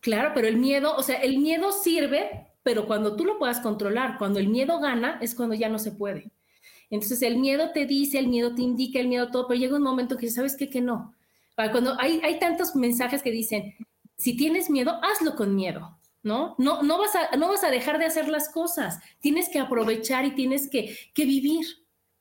[0.00, 4.18] claro, pero el miedo, o sea, el miedo sirve, pero cuando tú lo puedas controlar,
[4.18, 6.30] cuando el miedo gana, es cuando ya no se puede.
[6.90, 9.82] Entonces el miedo te dice, el miedo te indica, el miedo todo, pero llega un
[9.82, 11.14] momento que sabes que, que no.
[11.56, 13.74] Cuando hay, hay tantos mensajes que dicen,
[14.16, 15.97] si tienes miedo, hazlo con miedo.
[16.22, 16.54] ¿No?
[16.58, 20.24] No, no, vas a, no vas a dejar de hacer las cosas, tienes que aprovechar
[20.24, 21.64] y tienes que, que vivir,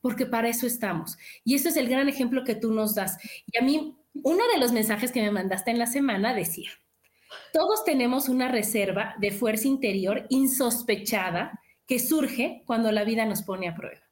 [0.01, 1.17] porque para eso estamos.
[1.43, 3.17] Y eso es el gran ejemplo que tú nos das.
[3.45, 6.69] Y a mí, uno de los mensajes que me mandaste en la semana decía,
[7.51, 13.67] todos tenemos una reserva de fuerza interior insospechada que surge cuando la vida nos pone
[13.67, 14.06] a prueba.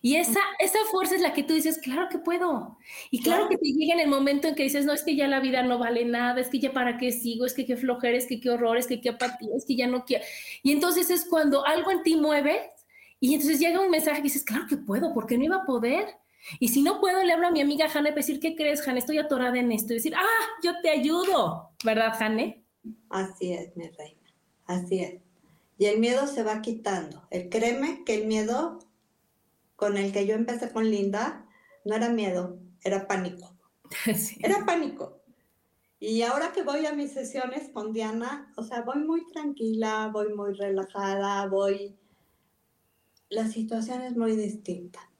[0.00, 2.78] Y esa, esa fuerza es la que tú dices, claro que puedo.
[3.10, 5.28] Y claro, que te llega en el momento en que dices, no, es que ya
[5.28, 8.16] la vida no vale nada, es que ya para qué sigo, es que qué flojera,
[8.16, 10.24] es que qué horror, es que qué apatía, es que ya no quiero.
[10.62, 12.72] Y entonces es cuando algo en ti mueve
[13.20, 16.06] y entonces llega un mensaje que dices, claro que puedo, porque no iba a poder.
[16.58, 18.98] Y si no puedo, le hablo a mi amiga Jane para decir, ¿qué crees, Jane?
[18.98, 19.92] Estoy atorada en esto.
[19.92, 22.64] Y decir, ah, yo te ayudo, ¿verdad, Jane?
[23.10, 24.34] Así es, mi reina,
[24.66, 25.20] así es.
[25.78, 27.22] Y el miedo se va quitando.
[27.30, 28.80] El créeme que el miedo
[29.82, 31.44] con el que yo empecé con Linda,
[31.84, 33.58] no era miedo, era pánico.
[34.40, 35.20] Era pánico.
[35.98, 40.32] Y ahora que voy a mis sesiones con Diana, o sea, voy muy tranquila, voy
[40.34, 41.98] muy relajada, voy...
[43.28, 45.10] La situación es muy distinta.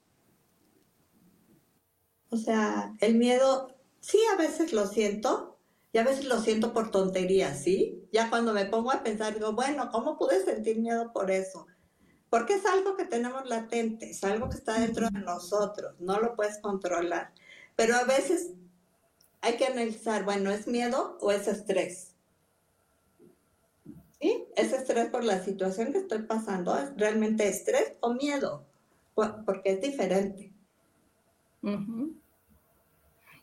[2.29, 5.59] O sea, el miedo, sí, a veces lo siento,
[5.91, 8.07] y a veces lo siento por tonterías, ¿sí?
[8.13, 11.67] Ya cuando me pongo a pensar, digo, bueno, ¿cómo pude sentir miedo por eso?
[12.33, 16.35] Porque es algo que tenemos latente, es algo que está dentro de nosotros, no lo
[16.35, 17.31] puedes controlar.
[17.75, 18.53] Pero a veces
[19.41, 22.15] hay que analizar, bueno, ¿es miedo o es estrés?
[24.19, 24.45] ¿Sí?
[24.55, 26.75] ¿Es estrés por la situación que estoy pasando?
[26.75, 28.65] ¿Es realmente estrés o miedo?
[29.13, 30.51] Porque es diferente.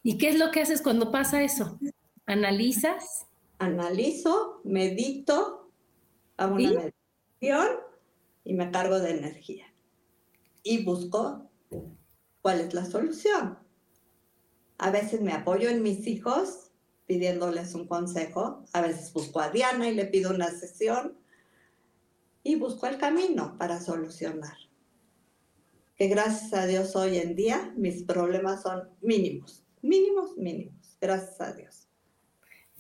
[0.03, 1.78] ¿Y qué es lo que haces cuando pasa eso?
[2.26, 3.28] ¿Analizas?
[3.61, 5.70] Analizo, medito,
[6.36, 6.70] hago una
[7.41, 7.89] meditación
[8.45, 9.66] y me cargo de energía.
[10.62, 11.51] Y busco
[12.43, 13.59] cuál es la solución.
[14.78, 16.70] A veces me apoyo en mis hijos
[17.11, 21.18] pidiéndoles un consejo, a veces busco a Diana y le pido una sesión
[22.45, 24.57] y busco el camino para solucionar.
[25.97, 31.53] Que gracias a Dios hoy en día mis problemas son mínimos, mínimos, mínimos, gracias a
[31.53, 31.89] Dios.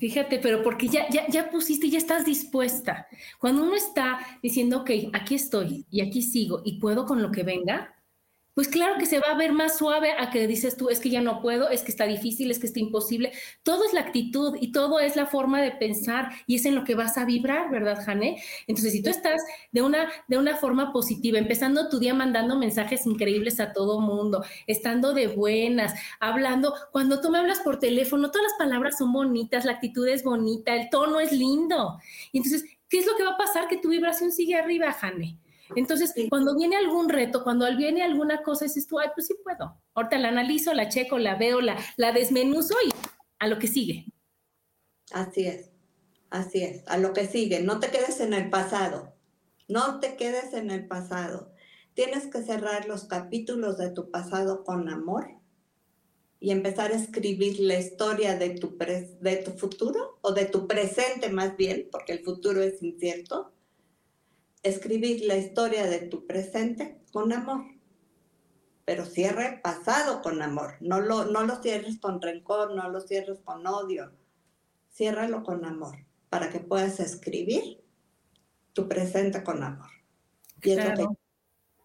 [0.00, 3.06] Fíjate, pero porque ya, ya, ya pusiste, ya estás dispuesta.
[3.38, 7.42] Cuando uno está diciendo, ok, aquí estoy y aquí sigo y puedo con lo que
[7.42, 7.94] venga,
[8.54, 11.10] pues claro que se va a ver más suave a que dices tú, es que
[11.10, 13.32] ya no puedo, es que está difícil, es que está imposible.
[13.62, 16.84] Todo es la actitud y todo es la forma de pensar y es en lo
[16.84, 18.42] que vas a vibrar, ¿verdad, Jane?
[18.66, 19.42] Entonces, si tú estás
[19.72, 24.44] de una, de una forma positiva, empezando tu día mandando mensajes increíbles a todo mundo,
[24.66, 29.64] estando de buenas, hablando, cuando tú me hablas por teléfono, todas las palabras son bonitas,
[29.64, 31.98] la actitud es bonita, el tono es lindo.
[32.32, 33.68] Y entonces, ¿qué es lo que va a pasar?
[33.68, 35.39] Que tu vibración sigue arriba, Jane.
[35.76, 39.80] Entonces, cuando viene algún reto, cuando viene alguna cosa, dices tú, ay, pues sí puedo.
[39.94, 42.90] Ahorita la analizo, la checo, la veo, la, la desmenuzo y
[43.38, 44.06] a lo que sigue.
[45.12, 45.70] Así es,
[46.30, 47.60] así es, a lo que sigue.
[47.60, 49.14] No te quedes en el pasado,
[49.68, 51.52] no te quedes en el pasado.
[51.94, 55.40] Tienes que cerrar los capítulos de tu pasado con amor
[56.38, 61.28] y empezar a escribir la historia de tu, de tu futuro o de tu presente
[61.28, 63.52] más bien, porque el futuro es incierto
[64.62, 67.64] escribir la historia de tu presente con amor.
[68.84, 70.74] Pero cierra el pasado con amor.
[70.80, 74.12] No lo, no lo cierres con rencor, no lo cierres con odio.
[74.92, 75.96] Ciérralo con amor.
[76.28, 77.82] para que puedas escribir
[78.72, 79.90] tu presente con amor.
[80.62, 81.06] Y, es, lo que,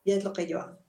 [0.04, 0.85] y es lo que yo hago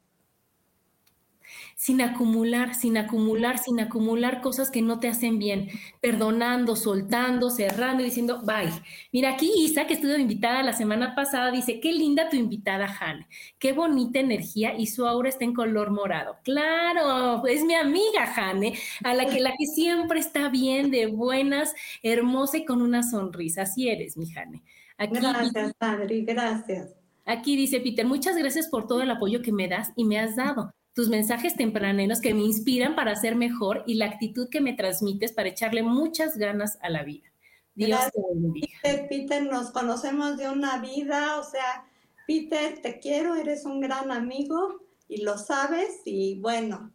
[1.76, 5.68] sin acumular, sin acumular, sin acumular cosas que no te hacen bien,
[6.00, 8.72] perdonando, soltando, cerrando y diciendo, bye.
[9.12, 13.26] Mira, aquí Isa, que estuvo invitada la semana pasada, dice, qué linda tu invitada, Han,
[13.58, 16.38] qué bonita energía y su aura está en color morado.
[16.44, 18.72] Claro, es mi amiga, Jane,
[19.04, 23.62] a la que, la que siempre está bien, de buenas, hermosa y con una sonrisa.
[23.62, 24.62] Así eres, mi Jane.
[24.98, 26.94] gracias, Adri, gracias.
[27.26, 30.36] Aquí dice Peter, muchas gracias por todo el apoyo que me das y me has
[30.36, 34.72] dado tus mensajes tempraneros que me inspiran para ser mejor y la actitud que me
[34.72, 37.30] transmites para echarle muchas ganas a la vida.
[37.74, 38.66] Dios te bendiga.
[38.82, 41.86] Peter, Peter, nos conocemos de una vida, o sea,
[42.26, 46.90] Peter, te quiero, eres un gran amigo y lo sabes y bueno.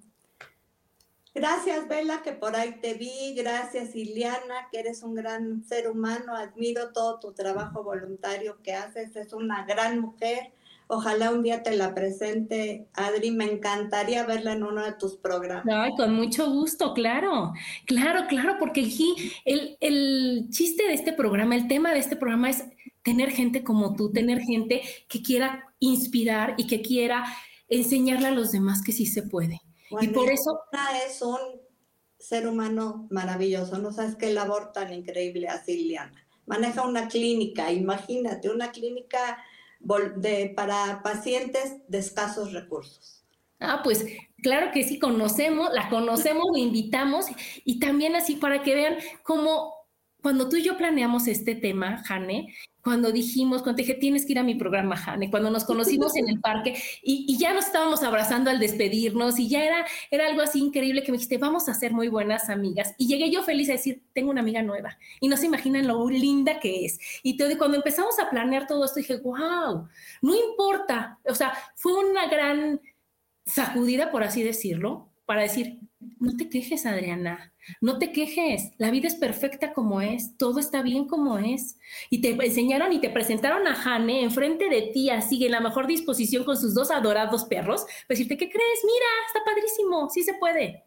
[1.36, 3.36] Gracias, Bella, que por ahí te vi.
[3.36, 6.36] Gracias, Iliana, que eres un gran ser humano.
[6.36, 9.16] Admiro todo tu trabajo voluntario que haces.
[9.16, 10.54] Es una gran mujer
[10.94, 13.32] Ojalá un día te la presente, Adri.
[13.32, 15.66] Me encantaría verla en uno de tus programas.
[15.74, 17.54] Ay, con mucho gusto, claro.
[17.86, 18.92] Claro, claro, porque
[19.46, 22.66] el, el chiste de este programa, el tema de este programa es
[23.04, 27.24] tener gente como tú, tener gente que quiera inspirar y que quiera
[27.70, 29.62] enseñarle a los demás que sí se puede.
[30.02, 30.60] y por eso...
[31.08, 31.40] Es un
[32.20, 36.28] ser humano maravilloso, no sabes qué labor tan increíble hace Liliana.
[36.48, 39.42] Maneja una clínica, imagínate, una clínica
[40.16, 43.24] de, para pacientes de escasos recursos.
[43.60, 44.06] Ah, pues
[44.42, 47.26] claro que sí, conocemos, la conocemos, la invitamos
[47.64, 49.81] y también así para que vean cómo
[50.22, 54.40] cuando tú y yo planeamos este tema, Jane, cuando dijimos, cuando dije, tienes que ir
[54.40, 58.50] a mi programa, Jane, cuando nos conocimos en el parque y, ya nos estábamos abrazando
[58.50, 61.92] al despedirnos y ya era, era algo así increíble que me dijiste, vamos a ser
[61.92, 62.94] muy buenas amigas.
[62.98, 66.08] Y llegué yo feliz a decir, tengo una amiga nueva y no se imaginan lo
[66.10, 67.00] linda que es.
[67.24, 69.88] Y te, cuando empezamos a planear todo esto, dije, wow,
[70.22, 71.20] no importa.
[71.26, 72.80] O sea, fue una gran
[73.46, 75.80] sacudida, por así decirlo, para decir,
[76.20, 80.82] no te quejes, Adriana, no te quejes, la vida es perfecta como es, todo está
[80.82, 81.80] bien como es.
[82.10, 85.88] Y te enseñaron y te presentaron a Jane enfrente de ti, así en la mejor
[85.88, 88.80] disposición con sus dos adorados perros, para decirte, ¿qué crees?
[88.84, 90.84] Mira, está padrísimo, sí se puede.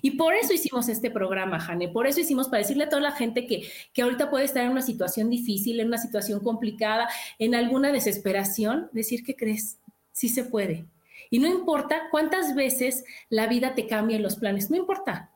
[0.00, 3.10] Y por eso hicimos este programa, Jane, por eso hicimos para decirle a toda la
[3.10, 7.08] gente que, que ahorita puede estar en una situación difícil, en una situación complicada,
[7.40, 9.80] en alguna desesperación, decir, ¿qué crees?
[10.12, 10.86] Sí se puede.
[11.32, 15.32] Y no importa cuántas veces la vida te cambie los planes, no importa.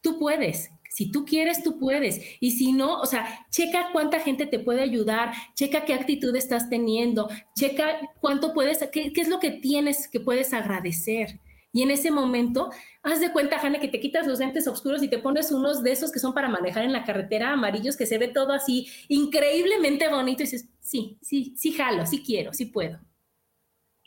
[0.00, 0.70] Tú puedes.
[0.88, 2.20] Si tú quieres, tú puedes.
[2.38, 6.70] Y si no, o sea, checa cuánta gente te puede ayudar, checa qué actitud estás
[6.70, 11.40] teniendo, checa cuánto puedes, qué, es lo que tienes que puedes agradecer.
[11.72, 12.70] Y en ese momento,
[13.02, 15.90] haz de cuenta, Jane, que te quitas los lentes oscuros y te pones unos de
[15.90, 20.06] esos que son para manejar en la carretera, amarillos, que se ve todo así increíblemente
[20.08, 23.00] bonito y dices, sí, sí, sí jalo, sí quiero, sí puedo.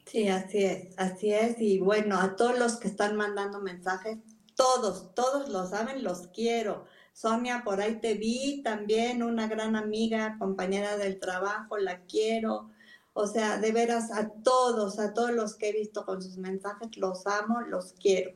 [0.05, 1.59] Sí, así es, así es.
[1.59, 4.17] Y bueno, a todos los que están mandando mensajes,
[4.55, 6.85] todos, todos lo saben, los quiero.
[7.13, 12.69] Sonia, por ahí te vi también, una gran amiga, compañera del trabajo, la quiero.
[13.13, 16.97] O sea, de veras, a todos, a todos los que he visto con sus mensajes,
[16.97, 18.31] los amo, los quiero.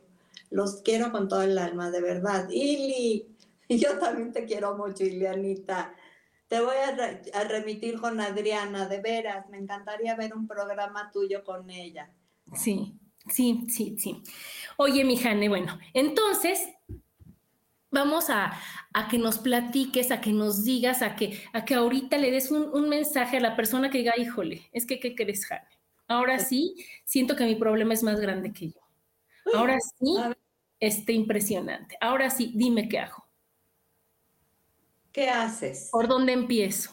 [0.50, 2.48] Los quiero con todo el alma, de verdad.
[2.50, 3.36] Ili,
[3.68, 5.94] yo también te quiero mucho, Ilianita.
[6.48, 11.68] Te voy a, remitir con Adriana, de veras, me encantaría ver un programa tuyo con
[11.68, 12.10] ella.
[12.54, 14.22] Sí, sí, sí, sí.
[14.78, 16.66] Oye, mi Jane, bueno, entonces
[17.90, 18.58] vamos a,
[19.10, 22.88] que nos platiques, a que nos digas, a que, a que ahorita le des un,
[22.88, 25.68] mensaje a la persona que diga, híjole, es que, ¿qué crees, Jane?
[26.06, 26.74] Ahora sí,
[27.04, 28.80] siento que mi problema es más grande que yo.
[29.54, 30.16] Ahora sí,
[30.80, 31.98] este impresionante.
[32.00, 33.27] Ahora sí, dime qué hago.
[35.18, 35.88] ¿Qué haces?
[35.90, 36.92] ¿Por dónde empiezo?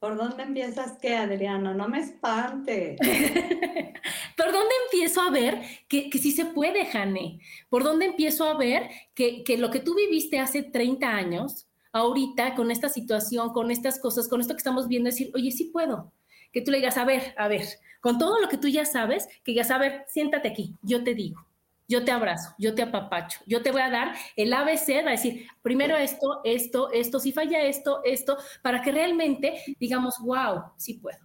[0.00, 1.74] ¿Por dónde empiezas qué, Adriano?
[1.74, 2.96] No me espante.
[4.36, 7.38] ¿Por dónde empiezo a ver que, sí se puede, Jane?
[7.68, 12.56] ¿Por dónde empiezo a ver que, que lo que tú viviste hace 30 años, ahorita
[12.56, 16.10] con esta situación, con estas cosas, con esto que estamos viendo, decir, oye, sí puedo?
[16.52, 17.62] Que tú le digas, a ver, a ver,
[18.00, 21.14] con todo lo que tú ya sabes, que ya a ver, siéntate aquí, yo te
[21.14, 21.46] digo
[21.88, 25.12] yo te abrazo, yo te apapacho, yo te voy a dar el ABC, va a
[25.12, 30.94] decir, primero esto, esto, esto, si falla esto, esto, para que realmente digamos, wow, sí
[30.94, 31.18] puedo.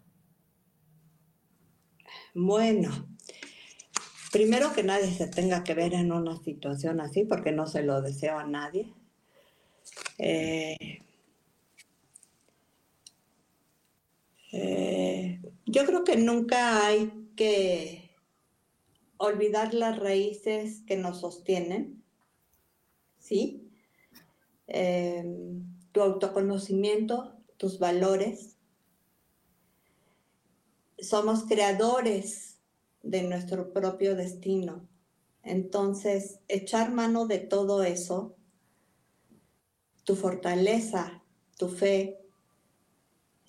[2.34, 3.07] Bueno,
[4.32, 8.01] primero que nadie se tenga que ver en una situación así, porque no se lo
[8.01, 8.93] deseo a nadie.
[10.18, 11.01] Eh,
[14.53, 18.01] eh, yo creo que nunca hay que
[19.22, 22.03] olvidar las raíces que nos sostienen,
[23.19, 23.69] ¿sí?
[24.67, 28.57] Em, tu autoconocimiento tus valores.
[30.97, 32.57] Somos creadores
[33.03, 34.89] de nuestro propio destino.
[35.43, 38.36] Entonces, echar mano de todo eso,
[40.05, 41.24] tu fortaleza,
[41.59, 42.19] tu fe,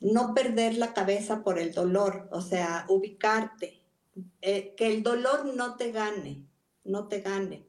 [0.03, 3.82] no perder la cabeza por el dolor, o sea, ubicarte,
[4.41, 6.47] eh, que el dolor no te gane,
[6.85, 7.67] no te gane.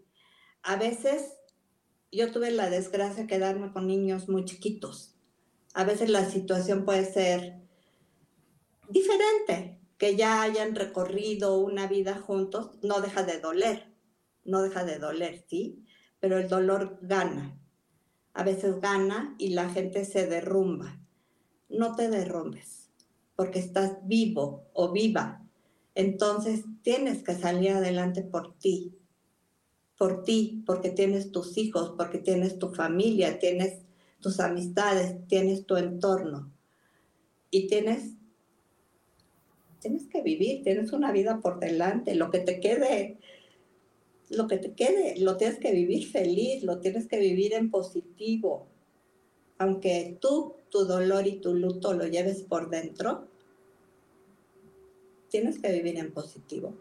[0.62, 1.34] A veces
[2.12, 5.16] yo tuve la desgracia de quedarme con niños muy chiquitos.
[5.74, 7.60] A veces la situación puede ser
[8.90, 13.94] diferente, que ya hayan recorrido una vida juntos, no deja de doler,
[14.44, 15.86] no deja de doler, ¿sí?
[16.20, 17.58] Pero el dolor gana.
[18.34, 21.00] A veces gana y la gente se derrumba.
[21.70, 22.90] No te derrumbes,
[23.36, 25.43] porque estás vivo o viva.
[25.96, 28.94] Entonces tienes que salir adelante por ti,
[29.98, 33.80] por ti, porque tienes tus hijos, porque tienes tu familia, tienes
[34.20, 36.52] tus amistades, tienes tu entorno
[37.52, 38.14] y tienes
[39.80, 43.20] tienes que vivir, tienes una vida por delante, lo que te quede,
[44.30, 48.70] lo que te quede, lo tienes que vivir feliz, lo tienes que vivir en positivo.
[49.58, 53.28] Aunque tú tu dolor y tu luto lo lleves por dentro,
[55.34, 56.74] tienes que vivir en positivo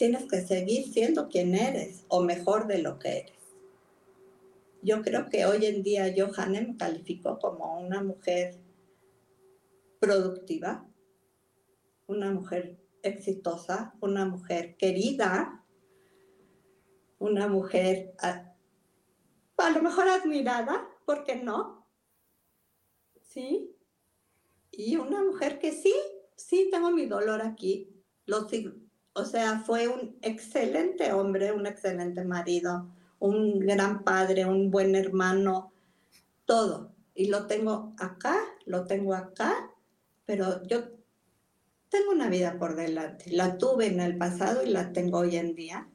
[0.00, 3.38] tienes que seguir siendo quien eres o mejor de lo que eres.
[4.80, 8.58] Yo creo que hoy en día yo, me calificó como una mujer
[9.98, 10.88] productiva,
[12.06, 15.66] una mujer exitosa, una mujer querida,
[17.18, 18.54] una mujer a,
[19.58, 21.86] a lo mejor admirada, ¿por qué no?
[23.20, 23.76] ¿Sí?
[24.70, 25.92] Y una mujer que sí,
[26.40, 27.88] sí tengo mi dolor aquí,
[28.26, 28.46] lo,
[29.12, 32.88] o sea, fue un excelente hombre, un excelente marido,
[33.18, 35.72] un gran padre, un buen hermano,
[36.44, 36.94] todo.
[37.14, 39.70] Y lo tengo acá, lo tengo acá,
[40.24, 40.84] pero yo
[41.88, 43.30] tengo una vida por delante.
[43.30, 45.88] La tuve en el pasado y la tengo hoy en día.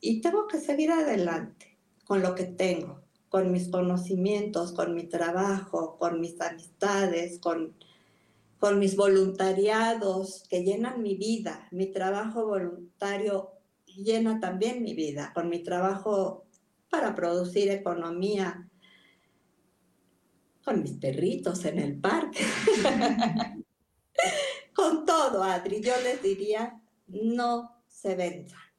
[0.00, 3.00] Y tengo que seguir adelante con lo que tengo,
[3.30, 7.74] con mis conocimientos, con mi trabajo, con mis amistades, con
[8.64, 11.68] con mis voluntariados que llenan mi vida.
[11.70, 13.50] Mi trabajo voluntario
[13.84, 16.46] llena también mi vida, con mi trabajo
[16.88, 18.66] para producir economía,
[20.64, 22.42] con mis perritos en el parque,
[24.74, 25.82] con todo, Adri.
[25.82, 28.72] Yo les diría, no se venzan,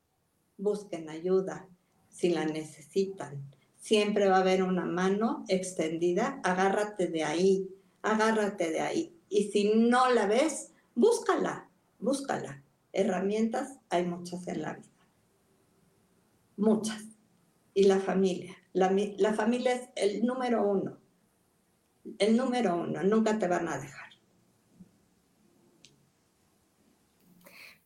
[0.58, 1.70] busquen ayuda
[2.10, 3.52] si la necesitan.
[3.78, 7.70] Siempre va a haber una mano extendida, agárrate de ahí,
[8.02, 11.70] agárrate de ahí y si no la ves, búscala,
[12.00, 12.64] búscala.
[12.94, 14.88] Herramientas hay muchas en la vida.
[16.56, 17.04] Muchas.
[17.74, 18.56] Y la familia.
[18.72, 20.98] La, familia es el número uno.
[22.18, 23.04] El número uno.
[23.04, 24.06] Nunca te van a dejar.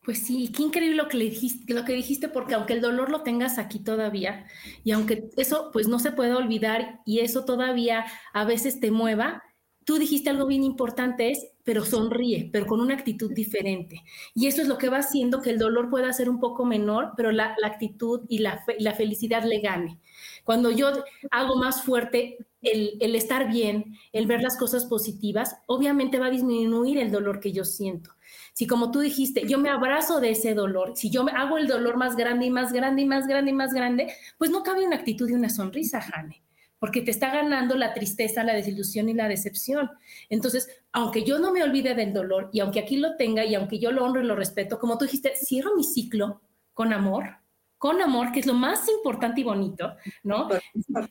[0.04, 3.10] Pues sí, qué increíble lo que, le dijiste, lo que dijiste, porque aunque el dolor
[3.10, 4.46] lo tengas aquí todavía,
[4.84, 9.44] y aunque eso pues no se puede olvidar y eso todavía a veces te mueva,
[9.90, 14.04] tú dijiste algo bien importante, es, pero sonríe, pero con una actitud diferente.
[14.36, 17.14] Y eso es lo que va haciendo que el dolor pueda ser un poco menor,
[17.18, 19.98] pero la, actitud y la, la, felicidad le gane.
[20.44, 20.92] Cuando yo
[21.32, 26.38] hago más fuerte el, el estar bien, el ver las cosas positivas, obviamente va a
[26.38, 28.12] disminuir el dolor que yo siento.
[28.54, 31.66] Si como tú dijiste, yo me abrazo de ese dolor, si yo me hago el
[31.66, 34.86] dolor más grande y más grande y más grande y más grande, pues no cabe
[34.86, 36.44] una actitud y una sonrisa, Jane
[36.80, 39.92] porque te está ganando la tristeza, la desilusión y la decepción.
[40.30, 43.80] Entonces, aunque yo no me olvide del dolor y aunque aquí lo tenga y aunque
[43.80, 46.42] yo lo honro y lo respeto, como tú dijiste, cierro mi ciclo
[46.74, 47.40] con amor,
[47.80, 50.50] con amor, que es lo más importante y bonito, ¿no?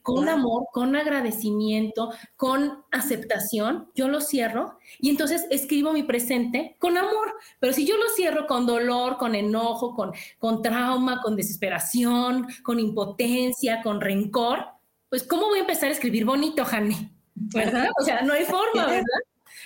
[0.03, 6.99] Con amor, con agradecimiento, con aceptación, yo lo cierro y entonces escribo mi presente con
[6.99, 7.33] amor.
[7.59, 12.79] Pero si yo lo cierro con dolor, con enojo, con, con trauma, con desesperación, con
[12.79, 14.78] impotencia, con rencor,
[15.09, 17.15] pues ¿cómo voy a empezar a escribir bonito, Jane?
[17.35, 17.89] ¿Verdad?
[18.01, 19.05] O sea, no hay forma, ¿verdad?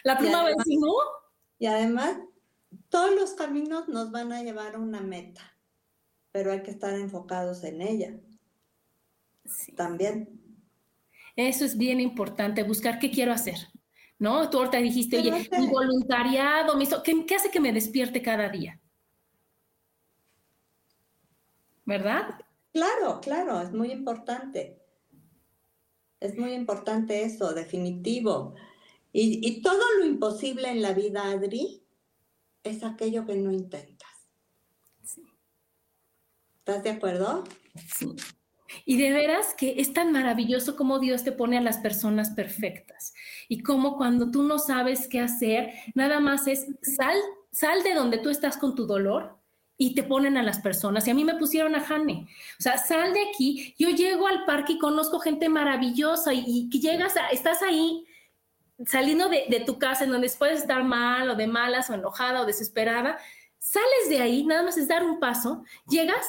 [0.05, 0.87] La pluma va encima.
[1.59, 2.19] Y además,
[2.89, 5.57] todos los caminos nos van a llevar a una meta,
[6.31, 8.17] pero hay que estar enfocados en ella.
[9.45, 9.73] Sí.
[9.73, 10.41] También.
[11.37, 13.57] Eso es bien importante, buscar qué quiero hacer.
[14.19, 14.49] ¿No?
[14.51, 18.81] Tú ahorita dijiste, oye, mi voluntariado, ¿qué, ¿qué hace que me despierte cada día?
[21.85, 22.39] ¿Verdad?
[22.73, 24.82] Claro, claro, es muy importante.
[26.23, 28.55] Es muy importante eso, definitivo.
[29.13, 31.83] Y, todo lo imposible en la vida, Adri,
[32.63, 34.09] es aquello que no intentas.
[35.03, 35.25] Sí.
[36.59, 37.43] ¿Estás de acuerdo?
[37.99, 38.15] Sí.
[38.85, 43.15] Y de veras que es tan maravilloso como Dios te pone a las personas perfectas.
[43.49, 47.19] Y como cuando tú no sabes qué hacer, nada más es sal,
[47.51, 49.42] sal de donde tú estás con tu dolor
[49.83, 51.09] y te ponen a las personas.
[51.09, 52.29] Y a mí me pusieron a Jane.
[52.57, 53.75] O sea, sal de aquí.
[53.77, 58.07] Yo llego al parque y conozco gente maravillosa y, y llegas, a, estás ahí
[58.87, 62.43] saliendo de, de, tu casa en donde puedes estar mal o de malas o enojada
[62.43, 63.19] o desesperada.
[63.59, 66.27] Sales de ahí, nada más es dar un paso, llegas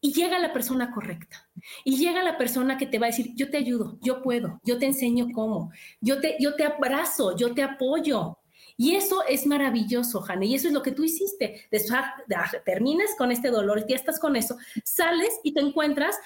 [0.00, 1.48] y llega la persona correcta.
[1.84, 4.78] Y llega la persona que te va a decir, yo te ayudo, yo puedo, yo
[4.78, 8.38] te enseño cómo, yo te, yo te abrazo, yo te apoyo.
[8.76, 11.66] Y eso es maravilloso, Jane, y eso es lo que tú hiciste.
[11.70, 12.00] Después
[12.64, 16.16] termines con este dolor y ya estás con eso, sales y te encuentras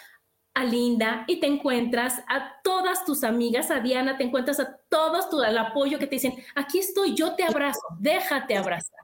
[0.54, 5.28] a Linda y te encuentras a todas tus amigas, a Diana, te encuentras a todos
[5.28, 9.00] tu, el apoyo que te dicen, aquí estoy, yo te abrazo, déjate abrazar.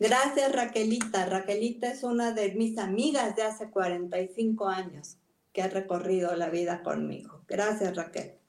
[0.00, 1.26] Gracias, Raquelita.
[1.26, 5.18] Raquelita es una de mis amigas de hace 45 años
[5.52, 7.44] que ha recorrido la vida conmigo.
[7.46, 8.39] Gracias, Raquel.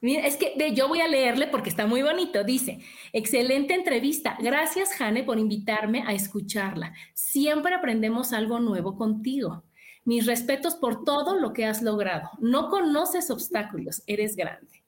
[0.00, 2.44] Es que yo voy a leerle porque está muy bonito.
[2.44, 2.78] Dice,
[3.12, 4.36] excelente entrevista.
[4.40, 6.94] Gracias, Jane, por invitarme a escucharla.
[7.14, 9.64] Siempre aprendemos algo nuevo contigo.
[10.04, 12.30] Mis respetos por todo lo que has logrado.
[12.38, 14.84] No conoces obstáculos, eres grande.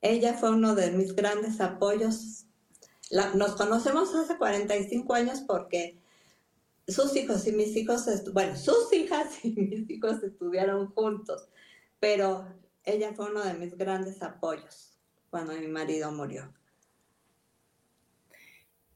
[0.00, 2.48] Ella fue uno de mis grandes apoyos
[3.10, 5.98] nos conocemos hace 45 años porque
[6.86, 11.48] sus hijos y mis hijos, bueno, sus hijas y mis hijos estudiaron juntos,
[12.00, 12.46] pero
[12.88, 14.98] ella fue uno de mis grandes apoyos
[15.30, 16.52] cuando mi marido murió.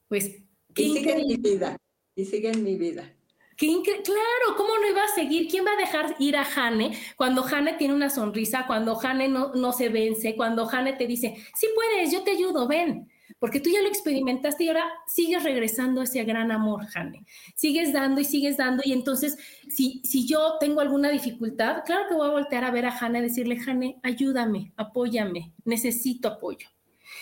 [0.08, 0.26] Pues,
[0.74, 1.76] y sigue en mi vida,
[2.14, 3.14] y sigue en mi vida.
[3.56, 5.48] claro, ¿cómo no iba a seguir?
[5.48, 9.52] ¿Quién va a dejar ir a Jane cuando Jane tiene una sonrisa, cuando Jane no,
[9.54, 13.11] no se vence, cuando Jane te dice, sí puedes, yo te ayudo, ven?
[13.38, 17.24] Porque tú ya lo experimentaste y ahora sigues regresando a ese gran amor, Jane.
[17.54, 19.36] Sigues dando y sigues dando y entonces
[19.68, 23.20] si, si yo tengo alguna dificultad, claro que voy a voltear a ver a Jane
[23.20, 26.68] y decirle, Jane, ayúdame, apóyame, necesito apoyo.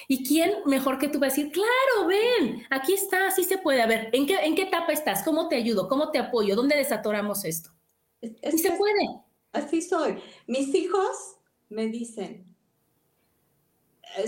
[0.09, 3.83] ¿Y quién mejor que tú va a decir, claro, ven, aquí está, así se puede.
[3.83, 5.23] A ver, ¿en qué, en qué etapa estás?
[5.23, 5.89] ¿Cómo te ayudo?
[5.89, 6.57] ¿Cómo te apoyo?
[6.57, 7.71] ¿Dónde desatoramos esto?
[8.21, 9.21] Es, se puede.
[9.53, 10.19] Así soy.
[10.47, 11.37] Mis hijos
[11.69, 12.50] me dicen,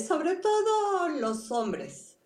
[0.06, 2.18] sobre todo los hombres.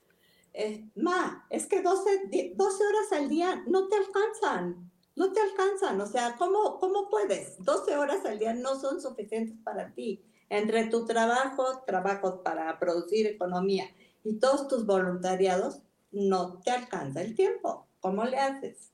[0.52, 6.00] Eh, ma, es que 12, 12, horas al día no te alcanzan, no te alcanzan.
[6.00, 7.62] O sea, ¿cómo, ¿cómo puedes?
[7.62, 10.24] 12 horas al día no son suficientes para ti.
[10.48, 13.86] Entre tu trabajo, trabajo para producir economía
[14.24, 17.86] y todos tus voluntariados, no te alcanza el tiempo.
[18.00, 18.92] ¿Cómo le haces?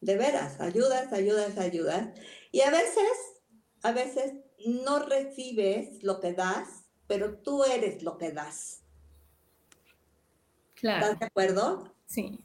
[0.00, 2.10] De veras, ayudas, ayudas, ayudas.
[2.52, 3.42] Y a veces,
[3.82, 4.34] a veces
[4.64, 8.82] no recibes lo que das pero tú eres lo que das.
[10.74, 11.06] Claro.
[11.06, 11.94] ¿Estás de acuerdo?
[12.06, 12.38] Sí.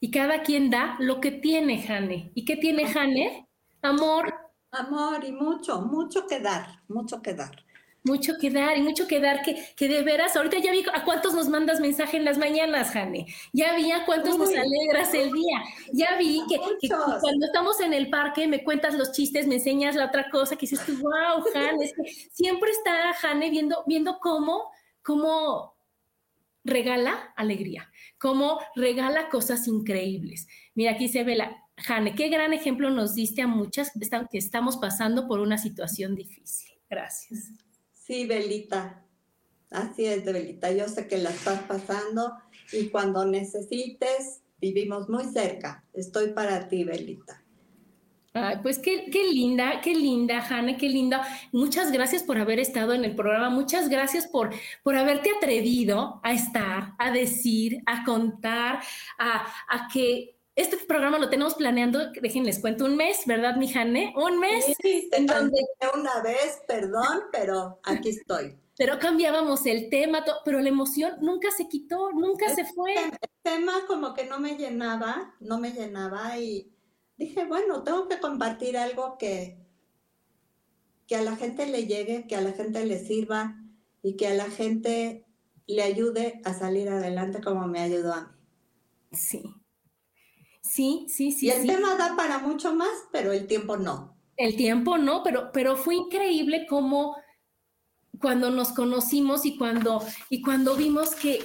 [0.00, 2.32] Y cada quien da lo que tiene, Jane.
[2.34, 3.48] ¿Y qué tiene Jane?
[3.82, 4.34] Amor.
[4.70, 7.64] Amor y mucho, mucho que dar, mucho que dar.
[8.04, 11.04] Mucho que dar y mucho que dar, que, que de veras, ahorita ya vi a
[11.04, 13.26] cuántos nos mandas mensaje en las mañanas, Jane.
[13.52, 15.62] Ya vi a cuántos nos alegras el día.
[15.92, 20.06] Ya vi que, cuando estamos en el parque me cuentas los chistes, me enseñas la
[20.06, 21.92] otra cosa, que dices tú, wow, Jane,
[22.32, 24.70] siempre está Jane viendo, viendo cómo,
[25.02, 25.76] cómo
[26.64, 30.48] regala alegría, cómo regala cosas increíbles.
[30.74, 33.92] Mira, aquí se ve la, Jane, qué gran ejemplo nos diste a muchas
[34.30, 36.72] que estamos pasando por una situación difícil.
[36.88, 37.52] Gracias.
[38.06, 39.04] Sí, Belita.
[39.70, 40.72] Así es, Belita.
[40.72, 42.32] Yo sé que la estás pasando
[42.72, 45.84] y cuando necesites, vivimos muy cerca.
[45.92, 47.42] Estoy para ti, Belita.
[48.34, 51.22] Ay, pues qué, qué, linda, qué linda, Hanna, qué linda.
[51.52, 53.50] Muchas gracias por haber estado en el programa.
[53.50, 54.50] Muchas gracias por,
[54.82, 58.80] por haberte atrevido a estar, a decir, a contar,
[59.18, 64.12] a, a que este programa lo tenemos planeando, déjenles cuento, un mes, ¿verdad, mi Jane?
[64.16, 64.66] Un mes.
[64.82, 65.58] Sí, te donde...
[65.94, 68.58] una vez, perdón, pero aquí estoy.
[68.76, 72.94] Pero cambiábamos el tema, pero la emoción nunca se quitó, nunca se fue.
[72.94, 76.72] El tema como que no me llenaba, no me llenaba y
[77.16, 79.58] dije, bueno, tengo que compartir algo que,
[81.06, 83.56] que a la gente le llegue, que a la gente le sirva
[84.02, 85.26] y que a la gente
[85.66, 88.28] le ayude a salir adelante como me ayudó a mí.
[89.12, 89.61] Sí,
[90.72, 91.48] Sí, sí, sí.
[91.48, 94.16] Y el tema da para mucho más, pero el tiempo no.
[94.38, 97.14] El tiempo no, pero, pero fue increíble como
[98.18, 101.44] cuando nos conocimos y cuando, y cuando vimos que,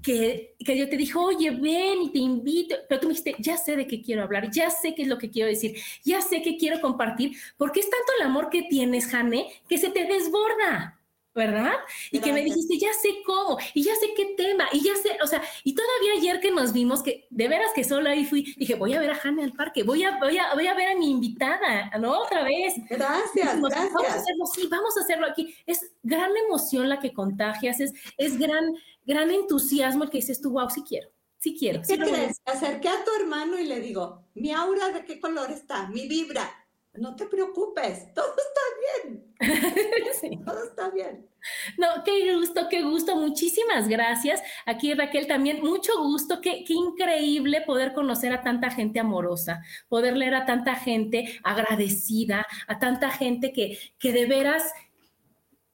[0.00, 3.56] que, que, yo te dije, oye, ven y te invito, pero tú me dijiste, ya
[3.56, 6.40] sé de qué quiero hablar, ya sé qué es lo que quiero decir, ya sé
[6.40, 10.95] qué quiero compartir, porque es tanto el amor que tienes, Jane, que se te desborda.
[11.36, 11.74] ¿Verdad?
[12.10, 15.18] Y que me dijiste, ya sé cómo, y ya sé qué tema, y ya sé,
[15.22, 18.54] o sea, y todavía ayer que nos vimos, que de veras que solo ahí fui,
[18.56, 20.88] dije, voy a ver a Jane al parque, voy a, voy a, voy a ver
[20.88, 22.22] a mi invitada, ¿no?
[22.22, 22.74] Otra vez.
[22.88, 23.60] Gracias, gracias.
[23.60, 25.54] Vamos a hacerlo, sí, vamos a hacerlo aquí.
[25.66, 28.74] Es gran emoción la que contagias, es, es gran,
[29.04, 31.10] gran entusiasmo el que dices tú, wow, sí quiero.
[31.38, 31.82] Sí quiero.
[31.86, 32.40] ¿Qué crees?
[32.46, 36.65] Acerqué a tu hermano y le digo, mi aura de qué color está, mi vibra.
[36.98, 39.34] No te preocupes, todo está bien.
[40.20, 40.40] sí.
[40.44, 41.28] Todo está bien.
[41.78, 43.16] No, qué gusto, qué gusto.
[43.16, 44.42] Muchísimas gracias.
[44.64, 46.40] Aquí Raquel también, mucho gusto.
[46.40, 52.46] Qué, qué increíble poder conocer a tanta gente amorosa, poder leer a tanta gente agradecida,
[52.66, 54.72] a tanta gente que, que de veras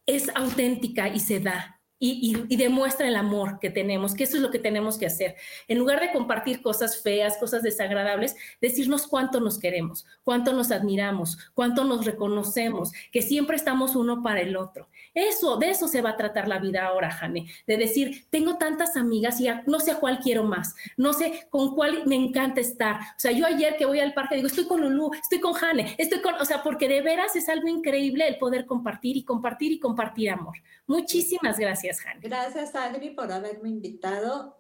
[0.07, 4.51] es auténtica y se da y, demuestra el amor que tenemos, que eso es lo
[4.51, 5.37] que tenemos que hacer.
[5.69, 11.39] En lugar de compartir cosas feas, cosas desagradables, decirnos cuánto nos queremos, cuánto nos admiramos,
[11.55, 14.89] cuánto nos reconocemos, que siempre estamos uno para el otro.
[15.15, 18.97] Eso, de eso se va a tratar la vida ahora, Jane, de decir, tengo tantas
[18.97, 22.97] amigas y no sé a cuál quiero más, no sé con cuál me encanta estar.
[22.97, 25.95] O sea, yo ayer que voy al parque digo, estoy con Lulu, estoy con Jane,
[25.99, 29.73] estoy con, o sea, porque de veras es algo increíble el poder compartir y compartir
[29.73, 30.57] y compartir amor.
[30.87, 31.99] Muchísimas gracias.
[32.21, 34.57] Gracias, Adri, por haberme invitado.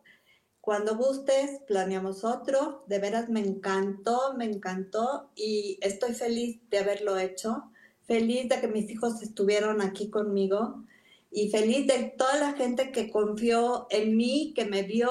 [0.60, 2.84] Cuando gustes, planeamos otro.
[2.86, 7.71] De veras me encantó, me encantó y estoy feliz de haberlo hecho.
[8.06, 10.84] Feliz de que mis hijos estuvieron aquí conmigo
[11.30, 15.10] y feliz de toda la gente que confió en mí, que me vio.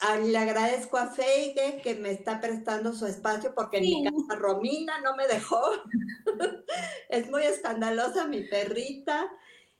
[0.00, 5.00] Ah, le agradezco a Feige que me está prestando su espacio porque mi casa Romina
[5.02, 5.60] no me dejó.
[7.10, 9.30] es muy escandalosa mi perrita.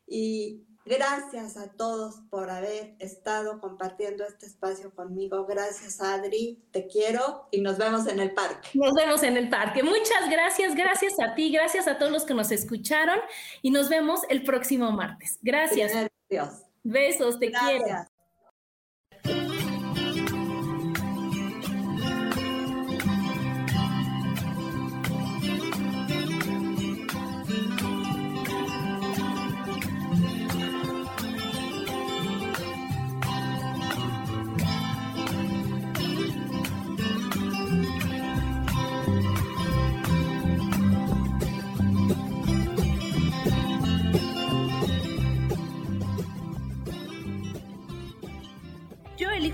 [0.07, 5.45] Y gracias a todos por haber estado compartiendo este espacio conmigo.
[5.47, 6.63] Gracias, Adri.
[6.71, 8.69] Te quiero y nos vemos en el parque.
[8.75, 9.83] Nos vemos en el parque.
[9.83, 10.75] Muchas gracias.
[10.75, 11.53] Gracias a ti.
[11.53, 13.19] Gracias a todos los que nos escucharon
[13.63, 15.39] y nos vemos el próximo martes.
[15.43, 16.09] Gracias.
[16.31, 16.63] Dios.
[16.83, 17.39] Besos.
[17.39, 18.07] Te quiero.